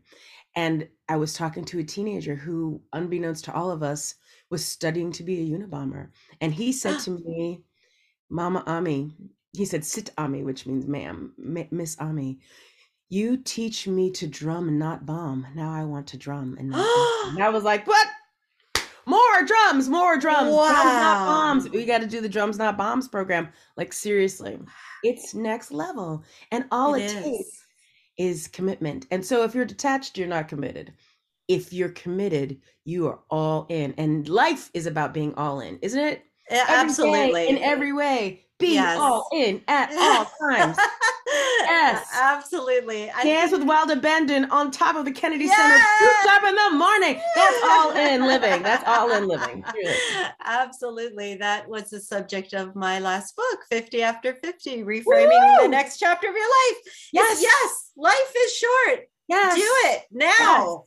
and 0.56 0.88
I 1.08 1.18
was 1.18 1.34
talking 1.34 1.64
to 1.66 1.80
a 1.80 1.84
teenager 1.84 2.36
who, 2.36 2.82
unbeknownst 2.92 3.46
to 3.46 3.54
all 3.54 3.70
of 3.70 3.84
us, 3.84 4.16
was 4.50 4.66
studying 4.66 5.12
to 5.12 5.24
be 5.24 5.42
a 5.42 5.56
Unabomber. 5.56 6.10
And 6.42 6.54
he 6.54 6.72
said 6.72 7.00
to 7.02 7.12
me, 7.12 7.62
Mama 8.34 8.64
Ami, 8.66 9.16
he 9.54 9.64
said, 9.64 9.86
Sit 9.86 10.10
Ami, 10.18 10.44
which 10.44 10.66
means 10.66 10.88
ma'am, 10.88 11.34
Miss 11.72 11.96
Ami, 12.00 12.40
you 13.10 13.38
teach 13.38 13.88
me 13.88 14.10
to 14.12 14.26
drum, 14.28 14.80
not 14.80 15.06
bomb. 15.06 15.46
Now 15.56 15.72
I 15.72 15.84
want 15.84 16.08
to 16.08 16.18
drum 16.18 16.58
and. 16.60 16.74
And 17.26 17.42
I 17.42 17.50
was 17.50 17.64
like, 17.64 17.88
What? 17.88 18.08
More 19.06 19.44
drums, 19.46 19.88
more 19.90 20.18
drums, 20.18 20.50
drums, 20.50 20.74
not 20.74 21.26
bombs. 21.26 21.70
We 21.70 21.86
got 21.86 22.00
to 22.02 22.08
do 22.08 22.22
the 22.22 22.30
drums, 22.30 22.58
not 22.58 22.78
bombs 22.78 23.08
program. 23.08 23.50
Like, 23.78 23.94
seriously, 23.94 24.58
it's 25.04 25.34
next 25.36 25.72
level. 25.72 26.24
And 26.52 26.66
all 26.72 26.96
it, 26.96 27.04
It 27.04 27.10
takes 27.24 27.28
is. 27.28 27.64
is 28.18 28.48
commitment. 28.48 29.06
And 29.12 29.26
so 29.26 29.44
if 29.44 29.54
you're 29.54 29.66
detached, 29.66 30.18
you're 30.18 30.28
not 30.28 30.48
committed. 30.48 30.94
If 31.50 31.74
you're 31.74 31.90
committed, 31.90 32.62
you 32.86 33.08
are 33.08 33.20
all 33.30 33.68
in. 33.70 33.94
And 33.98 34.28
life 34.30 34.72
is 34.74 34.86
about 34.86 35.14
being 35.14 35.34
all 35.36 35.60
in, 35.60 35.80
isn't 35.82 36.00
it? 36.00 36.24
Yeah, 36.54 36.62
Every 36.62 36.74
day, 36.76 36.82
Absolutely. 36.82 37.50
in 37.50 37.58
every 37.60 37.92
way, 37.94 38.40
Be 38.60 38.76
Yes. 38.76 38.98
all 39.00 39.28
in 39.34 39.62
at 39.68 39.92
all 39.94 40.26
times. 40.52 40.78
Yes. 41.28 42.08
Absolutely. 42.14 43.10
I 43.12 43.24
Dance 43.24 43.50
think- 43.52 43.60
with 43.62 43.68
Wild 43.68 43.90
Abandon 43.92 44.46
on 44.52 44.70
top 44.72 44.96
of 44.96 45.06
the 45.06 45.12
Kennedy 45.12 45.46
Yes. 45.46 45.58
Center, 45.58 46.48
in 46.48 46.56
the 46.56 46.78
morning. 46.78 47.20
That's 47.36 47.58
all 47.64 47.92
in 47.96 48.22
living. 48.28 48.62
That's 48.64 48.84
all 48.88 49.12
in 49.12 49.28
living. 49.28 49.64
Truly. 49.70 49.94
Absolutely. 50.46 51.36
That 51.36 51.68
was 51.68 51.90
the 51.90 52.00
subject 52.00 52.54
of 52.54 52.76
my 52.76 53.00
last 53.00 53.36
book, 53.36 53.60
50 53.70 54.04
After 54.04 54.34
50, 54.36 54.84
reframing 54.84 55.62
the 55.62 55.68
next 55.68 55.98
chapter 56.00 56.28
of 56.30 56.36
your 56.36 56.44
life. 56.46 56.78
Yes. 57.12 57.42
Yes. 57.42 57.44
Yes. 57.44 57.92
Life 57.98 58.34
is 58.46 58.54
short. 58.56 59.00
Yes. 59.28 59.56
Do 59.56 59.62
it 59.92 60.04
now. 60.12 60.84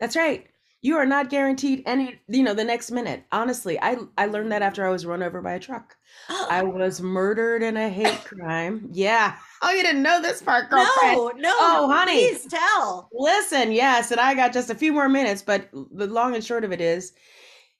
That's 0.00 0.16
right. 0.16 0.46
You 0.84 0.98
are 0.98 1.06
not 1.06 1.30
guaranteed 1.30 1.82
any, 1.86 2.20
you 2.28 2.42
know, 2.42 2.52
the 2.52 2.62
next 2.62 2.90
minute. 2.90 3.24
Honestly, 3.32 3.80
I 3.80 3.96
I 4.18 4.26
learned 4.26 4.52
that 4.52 4.60
after 4.60 4.86
I 4.86 4.90
was 4.90 5.06
run 5.06 5.22
over 5.22 5.40
by 5.40 5.52
a 5.54 5.58
truck. 5.58 5.96
I 6.28 6.62
was 6.78 7.00
murdered 7.00 7.62
in 7.62 7.78
a 7.78 7.88
hate 7.88 8.22
crime. 8.26 8.90
Yeah. 8.92 9.34
Oh, 9.62 9.70
you 9.70 9.82
didn't 9.82 10.02
know 10.02 10.20
this 10.20 10.42
part, 10.42 10.68
girlfriend. 10.68 11.16
no, 11.16 11.32
no. 11.36 11.56
Oh, 11.58 11.90
honey. 11.90 12.28
Please 12.28 12.46
tell. 12.46 13.08
Listen, 13.14 13.72
yes, 13.72 14.10
and 14.10 14.20
I 14.20 14.34
got 14.34 14.52
just 14.52 14.68
a 14.68 14.74
few 14.74 14.92
more 14.92 15.08
minutes, 15.08 15.40
but 15.40 15.70
the 15.72 16.06
long 16.06 16.34
and 16.34 16.44
short 16.44 16.64
of 16.64 16.72
it 16.72 16.82
is, 16.82 17.14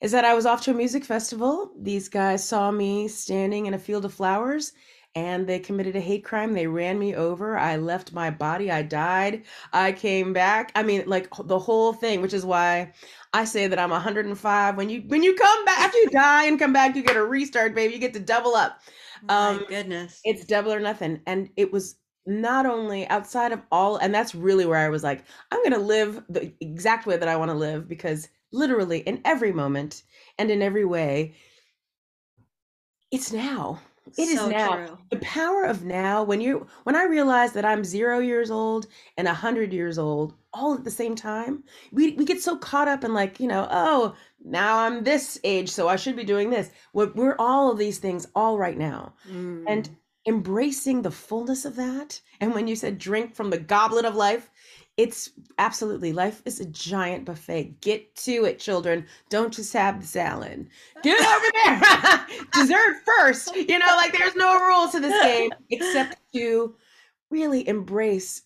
is 0.00 0.12
that 0.12 0.24
I 0.24 0.32
was 0.32 0.46
off 0.46 0.62
to 0.62 0.70
a 0.70 0.74
music 0.74 1.04
festival. 1.04 1.72
These 1.78 2.08
guys 2.08 2.42
saw 2.42 2.70
me 2.70 3.08
standing 3.08 3.66
in 3.66 3.74
a 3.74 3.78
field 3.78 4.06
of 4.06 4.14
flowers 4.14 4.72
and 5.14 5.46
they 5.46 5.58
committed 5.60 5.94
a 5.96 6.00
hate 6.00 6.24
crime. 6.24 6.52
They 6.54 6.66
ran 6.66 6.98
me 6.98 7.14
over. 7.14 7.56
I 7.56 7.76
left 7.76 8.12
my 8.12 8.30
body. 8.30 8.70
I 8.70 8.82
died. 8.82 9.44
I 9.72 9.92
came 9.92 10.32
back. 10.32 10.72
I 10.74 10.82
mean, 10.82 11.04
like 11.06 11.28
the 11.44 11.58
whole 11.58 11.92
thing, 11.92 12.20
which 12.20 12.32
is 12.34 12.44
why 12.44 12.92
I 13.32 13.44
say 13.44 13.66
that 13.68 13.78
I'm 13.78 13.90
105. 13.90 14.76
When 14.76 14.88
you 14.90 15.02
when 15.06 15.22
you 15.22 15.34
come 15.34 15.64
back 15.64 15.92
you 15.94 16.10
die 16.12 16.46
and 16.46 16.58
come 16.58 16.72
back, 16.72 16.96
you 16.96 17.02
get 17.02 17.16
a 17.16 17.24
restart, 17.24 17.74
baby. 17.74 17.94
You 17.94 18.00
get 18.00 18.14
to 18.14 18.20
double 18.20 18.54
up. 18.54 18.80
My 19.22 19.30
Um, 19.34 19.64
goodness. 19.68 20.20
It's 20.24 20.44
double 20.44 20.72
or 20.72 20.80
nothing. 20.80 21.20
And 21.26 21.50
it 21.56 21.72
was 21.72 21.96
not 22.26 22.66
only 22.66 23.06
outside 23.08 23.52
of 23.52 23.62
all, 23.70 23.96
and 23.96 24.14
that's 24.14 24.34
really 24.34 24.66
where 24.66 24.78
I 24.78 24.88
was 24.88 25.02
like, 25.04 25.24
I'm 25.50 25.60
going 25.60 25.72
to 25.72 25.78
live 25.78 26.22
the 26.28 26.52
exact 26.60 27.06
way 27.06 27.16
that 27.16 27.28
I 27.28 27.36
want 27.36 27.50
to 27.50 27.56
live 27.56 27.88
because 27.88 28.28
literally 28.52 29.00
in 29.00 29.20
every 29.24 29.52
moment 29.52 30.02
and 30.38 30.50
in 30.50 30.62
every 30.62 30.84
way, 30.84 31.34
it's 33.10 33.32
now. 33.32 33.80
It 34.16 34.28
is 34.28 34.38
so 34.40 34.48
now. 34.50 34.76
true. 34.76 34.98
The 35.10 35.18
power 35.18 35.64
of 35.64 35.84
now, 35.84 36.22
when 36.24 36.40
you 36.40 36.66
when 36.84 36.96
I 36.96 37.04
realize 37.04 37.52
that 37.52 37.64
I'm 37.64 37.84
zero 37.84 38.18
years 38.20 38.50
old 38.50 38.86
and 39.16 39.28
a 39.28 39.34
hundred 39.34 39.72
years 39.72 39.98
old 39.98 40.34
all 40.52 40.74
at 40.74 40.84
the 40.84 40.90
same 40.90 41.14
time, 41.16 41.64
we 41.92 42.12
we 42.12 42.24
get 42.24 42.42
so 42.42 42.56
caught 42.56 42.88
up 42.88 43.04
in 43.04 43.14
like, 43.14 43.40
you 43.40 43.48
know, 43.48 43.68
oh, 43.70 44.14
now 44.44 44.78
I'm 44.80 45.04
this 45.04 45.38
age, 45.44 45.70
so 45.70 45.88
I 45.88 45.96
should 45.96 46.16
be 46.16 46.24
doing 46.24 46.50
this. 46.50 46.70
We're, 46.92 47.12
we're 47.14 47.36
all 47.38 47.72
of 47.72 47.78
these 47.78 47.98
things 47.98 48.26
all 48.34 48.58
right 48.58 48.78
now 48.78 49.14
and 49.66 49.88
Mm. 49.88 49.96
embracing 50.26 51.02
the 51.02 51.10
fullness 51.10 51.64
of 51.64 51.76
that 51.76 52.20
and 52.40 52.54
when 52.54 52.68
you 52.68 52.76
said 52.76 52.98
drink 52.98 53.34
from 53.34 53.50
the 53.50 53.58
goblet 53.58 54.04
of 54.06 54.16
life 54.16 54.50
it's 54.96 55.30
absolutely 55.58 56.12
life 56.12 56.40
is 56.44 56.60
a 56.60 56.66
giant 56.66 57.24
buffet. 57.24 57.80
Get 57.80 58.14
to 58.16 58.44
it 58.44 58.60
children. 58.60 59.06
Don't 59.28 59.52
just 59.52 59.72
have 59.72 60.00
the 60.00 60.06
salad. 60.06 60.68
Get 61.02 61.20
over 61.20 61.46
there. 61.64 62.26
Dessert 62.52 63.02
first. 63.04 63.54
You 63.56 63.78
know 63.78 63.94
like 63.96 64.16
there's 64.16 64.36
no 64.36 64.58
rules 64.60 64.92
to 64.92 65.00
this 65.00 65.20
game 65.22 65.50
except 65.70 66.18
to 66.34 66.76
really 67.30 67.66
embrace 67.66 68.42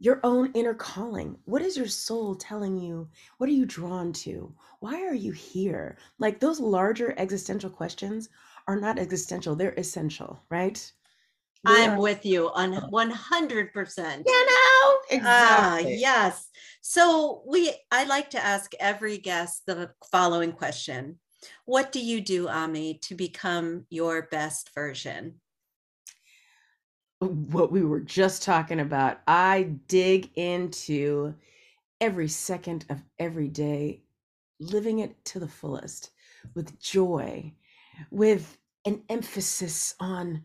your 0.00 0.18
own 0.24 0.50
inner 0.54 0.74
calling. 0.74 1.36
What 1.44 1.62
is 1.62 1.76
your 1.76 1.86
soul 1.86 2.34
telling 2.34 2.76
you? 2.78 3.08
What 3.38 3.48
are 3.48 3.52
you 3.52 3.66
drawn 3.66 4.12
to? 4.14 4.52
Why 4.80 5.02
are 5.02 5.14
you 5.14 5.30
here? 5.30 5.98
Like 6.18 6.40
those 6.40 6.58
larger 6.58 7.14
existential 7.16 7.70
questions 7.70 8.28
are 8.66 8.80
not 8.80 8.98
existential. 8.98 9.54
They're 9.54 9.74
essential 9.76 10.42
right 10.50 10.92
I'm 11.66 11.98
with 11.98 12.24
you 12.24 12.50
on 12.50 12.72
100%. 12.72 14.22
you 14.26 14.46
know 14.46 14.96
Ah, 15.12 15.76
exactly 15.78 15.94
yes. 15.96 16.48
So 16.80 17.42
we 17.46 17.72
I 17.90 18.04
like 18.04 18.30
to 18.30 18.44
ask 18.44 18.72
every 18.80 19.18
guest 19.18 19.62
the 19.66 19.90
following 20.10 20.52
question. 20.52 21.18
What 21.64 21.92
do 21.92 22.00
you 22.00 22.20
do, 22.20 22.48
Ami, 22.48 22.98
to 23.02 23.14
become 23.14 23.86
your 23.90 24.22
best 24.30 24.70
version? 24.74 25.40
what 27.20 27.70
we 27.70 27.82
were 27.82 28.00
just 28.00 28.42
talking 28.42 28.80
about 28.80 29.20
i 29.26 29.64
dig 29.88 30.30
into 30.36 31.34
every 32.00 32.28
second 32.28 32.86
of 32.88 33.02
every 33.18 33.48
day 33.48 34.02
living 34.58 35.00
it 35.00 35.22
to 35.22 35.38
the 35.38 35.46
fullest 35.46 36.12
with 36.54 36.80
joy 36.80 37.52
with 38.10 38.56
an 38.86 39.02
emphasis 39.10 39.94
on 40.00 40.42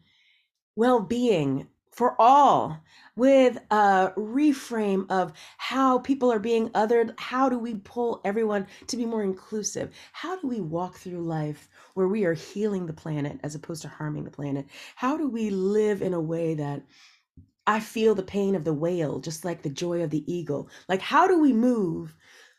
well-being 0.76 1.68
for 1.96 2.20
all 2.20 2.78
with 3.16 3.58
a 3.72 4.12
reframe 4.18 5.10
of 5.10 5.32
how 5.58 6.00
people 6.00 6.30
are 6.30 6.40
being 6.40 6.70
othered 6.72 7.18
how 7.18 7.48
do 7.48 7.58
we 7.58 7.76
pull 7.76 8.20
everyone 8.26 8.68
to 8.88 8.98
be 8.98 9.06
more 9.06 9.24
inclusive? 9.24 9.92
How 10.12 10.38
do 10.38 10.48
we 10.48 10.60
walk 10.60 10.98
through 10.98 11.26
life 11.26 11.70
where 11.94 12.10
we 12.10 12.26
are 12.26 12.34
healing 12.34 12.86
the 12.86 12.94
planet 12.94 13.40
as 13.44 13.56
opposed 13.56 13.82
to 13.84 13.88
harming 13.88 14.26
the 14.26 14.32
planet? 14.32 14.66
How 14.96 15.16
do 15.16 15.30
we 15.30 15.50
live 15.50 16.02
in 16.02 16.14
a 16.14 16.20
way 16.20 16.54
that 16.56 16.84
i 17.68 17.80
feel 17.80 18.14
the 18.14 18.22
pain 18.22 18.54
of 18.56 18.64
the 18.64 18.74
whale 18.74 19.20
just 19.20 19.44
like 19.44 19.64
the 19.64 19.70
joy 19.70 20.04
of 20.04 20.10
the 20.10 20.30
eagle? 20.32 20.70
Like 20.90 21.02
how 21.02 21.28
do 21.28 21.40
we 21.40 21.54
move 21.54 22.14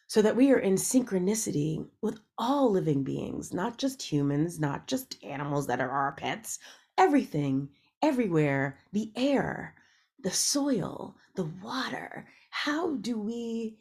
so 0.07 0.23
that 0.23 0.37
we 0.37 0.51
are 0.51 0.59
in 0.59 0.77
synchronicity 0.77 1.87
with 2.01 2.21
all 2.39 2.71
living 2.71 3.05
beings 3.05 3.53
not 3.53 3.77
just 3.77 4.01
humans 4.01 4.59
not 4.59 4.87
just 4.87 5.23
animals 5.23 5.67
that 5.67 5.81
are 5.81 5.91
our 5.91 6.13
pets 6.13 6.59
everything 6.97 7.69
everywhere 8.07 8.79
the 8.93 9.11
air 9.17 9.75
the 10.23 10.31
soil 10.31 11.17
the 11.35 11.49
water 11.63 12.27
how 12.51 12.95
do 13.09 13.19
we 13.19 13.77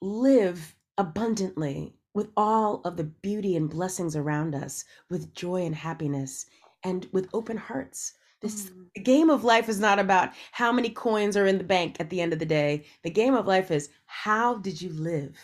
live 0.00 0.74
abundantly 0.96 1.96
with 2.14 2.28
all 2.36 2.80
of 2.84 2.96
the 2.96 3.10
beauty 3.28 3.56
and 3.56 3.68
blessings 3.68 4.14
around 4.14 4.54
us 4.54 4.84
with 5.10 5.34
joy 5.34 5.64
and 5.64 5.74
happiness 5.74 6.46
and 6.84 7.08
with 7.12 7.28
open 7.34 7.56
hearts 7.56 8.12
this 8.40 8.66
Mm. 8.66 8.86
the 8.94 9.00
game 9.02 9.30
of 9.30 9.42
life 9.42 9.68
is 9.68 9.80
not 9.80 9.98
about 9.98 10.30
how 10.52 10.70
many 10.70 10.90
coins 10.90 11.36
are 11.36 11.46
in 11.46 11.58
the 11.58 11.64
bank 11.76 11.96
at 11.98 12.10
the 12.10 12.20
end 12.20 12.32
of 12.32 12.38
the 12.38 12.46
day 12.60 12.84
the 13.02 13.10
game 13.10 13.34
of 13.34 13.48
life 13.48 13.70
is 13.72 13.88
how 14.06 14.48
did 14.58 14.80
you 14.80 14.90
live 14.92 15.36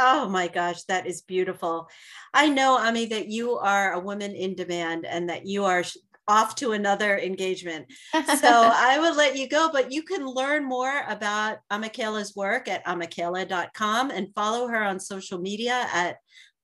Oh 0.00 0.28
my 0.28 0.46
gosh, 0.46 0.84
that 0.84 1.06
is 1.06 1.22
beautiful. 1.22 1.88
I 2.32 2.48
know, 2.48 2.76
Ami, 2.78 3.06
that 3.06 3.28
you 3.28 3.56
are 3.56 3.94
a 3.94 3.98
woman 3.98 4.32
in 4.32 4.54
demand 4.54 5.04
and 5.04 5.28
that 5.28 5.44
you 5.46 5.64
are 5.64 5.82
off 6.28 6.54
to 6.56 6.72
another 6.72 7.18
engagement. 7.18 7.86
So 8.12 8.20
I 8.42 8.98
will 9.00 9.16
let 9.16 9.36
you 9.36 9.48
go, 9.48 9.70
but 9.72 9.90
you 9.90 10.02
can 10.02 10.26
learn 10.26 10.64
more 10.64 11.02
about 11.08 11.58
Amikaeyla's 11.72 12.36
work 12.36 12.68
at 12.68 12.84
amikaeyla.com 12.84 14.10
and 14.10 14.34
follow 14.34 14.68
her 14.68 14.82
on 14.82 15.00
social 15.00 15.38
media 15.38 15.88
at 15.92 16.18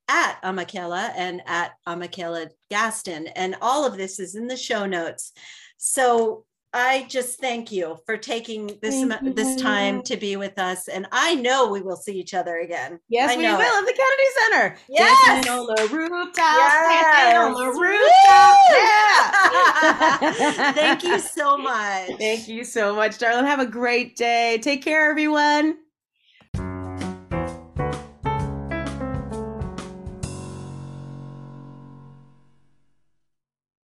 at 0.06 0.38
Amikaeyla 0.42 1.12
and 1.16 1.40
at 1.46 1.72
Amikaeyla 1.88 2.50
Gaston. 2.70 3.26
And 3.28 3.56
all 3.62 3.86
of 3.86 3.96
this 3.96 4.20
is 4.20 4.34
in 4.34 4.46
the 4.46 4.56
show 4.56 4.84
notes. 4.84 5.32
So 5.78 6.44
I 6.74 7.06
just 7.08 7.38
thank 7.40 7.70
you 7.70 7.96
for 8.04 8.16
taking 8.16 8.76
this 8.82 8.96
you, 8.96 9.12
this 9.32 9.60
time 9.62 10.02
to 10.02 10.16
be 10.16 10.34
with 10.36 10.58
us. 10.58 10.88
And 10.88 11.06
I 11.12 11.36
know 11.36 11.70
we 11.70 11.80
will 11.80 11.94
see 11.96 12.18
each 12.18 12.34
other 12.34 12.58
again. 12.58 12.98
Yes, 13.08 13.30
I 13.30 13.36
we 13.36 13.44
will 13.44 13.60
it. 13.60 13.60
at 13.60 13.86
the 13.86 13.92
Kennedy 13.92 14.28
Center. 14.40 14.76
Yes! 14.88 15.48
On 15.48 15.66
the 15.66 15.88
rooftop. 15.94 16.34
Dancing 16.36 17.36
on 17.38 17.54
the 17.54 17.64
Yes! 17.64 17.78
rooftop. 17.78 18.56
Yeah. 20.34 20.72
Thank 20.72 21.04
you 21.04 21.18
so 21.20 21.56
much. 21.58 22.10
Thank 22.18 22.48
you 22.48 22.64
so 22.64 22.94
much, 22.96 23.18
darling. 23.18 23.46
Have 23.46 23.60
a 23.60 23.66
great 23.66 24.16
day. 24.16 24.58
Take 24.60 24.82
care, 24.82 25.08
everyone. 25.08 25.76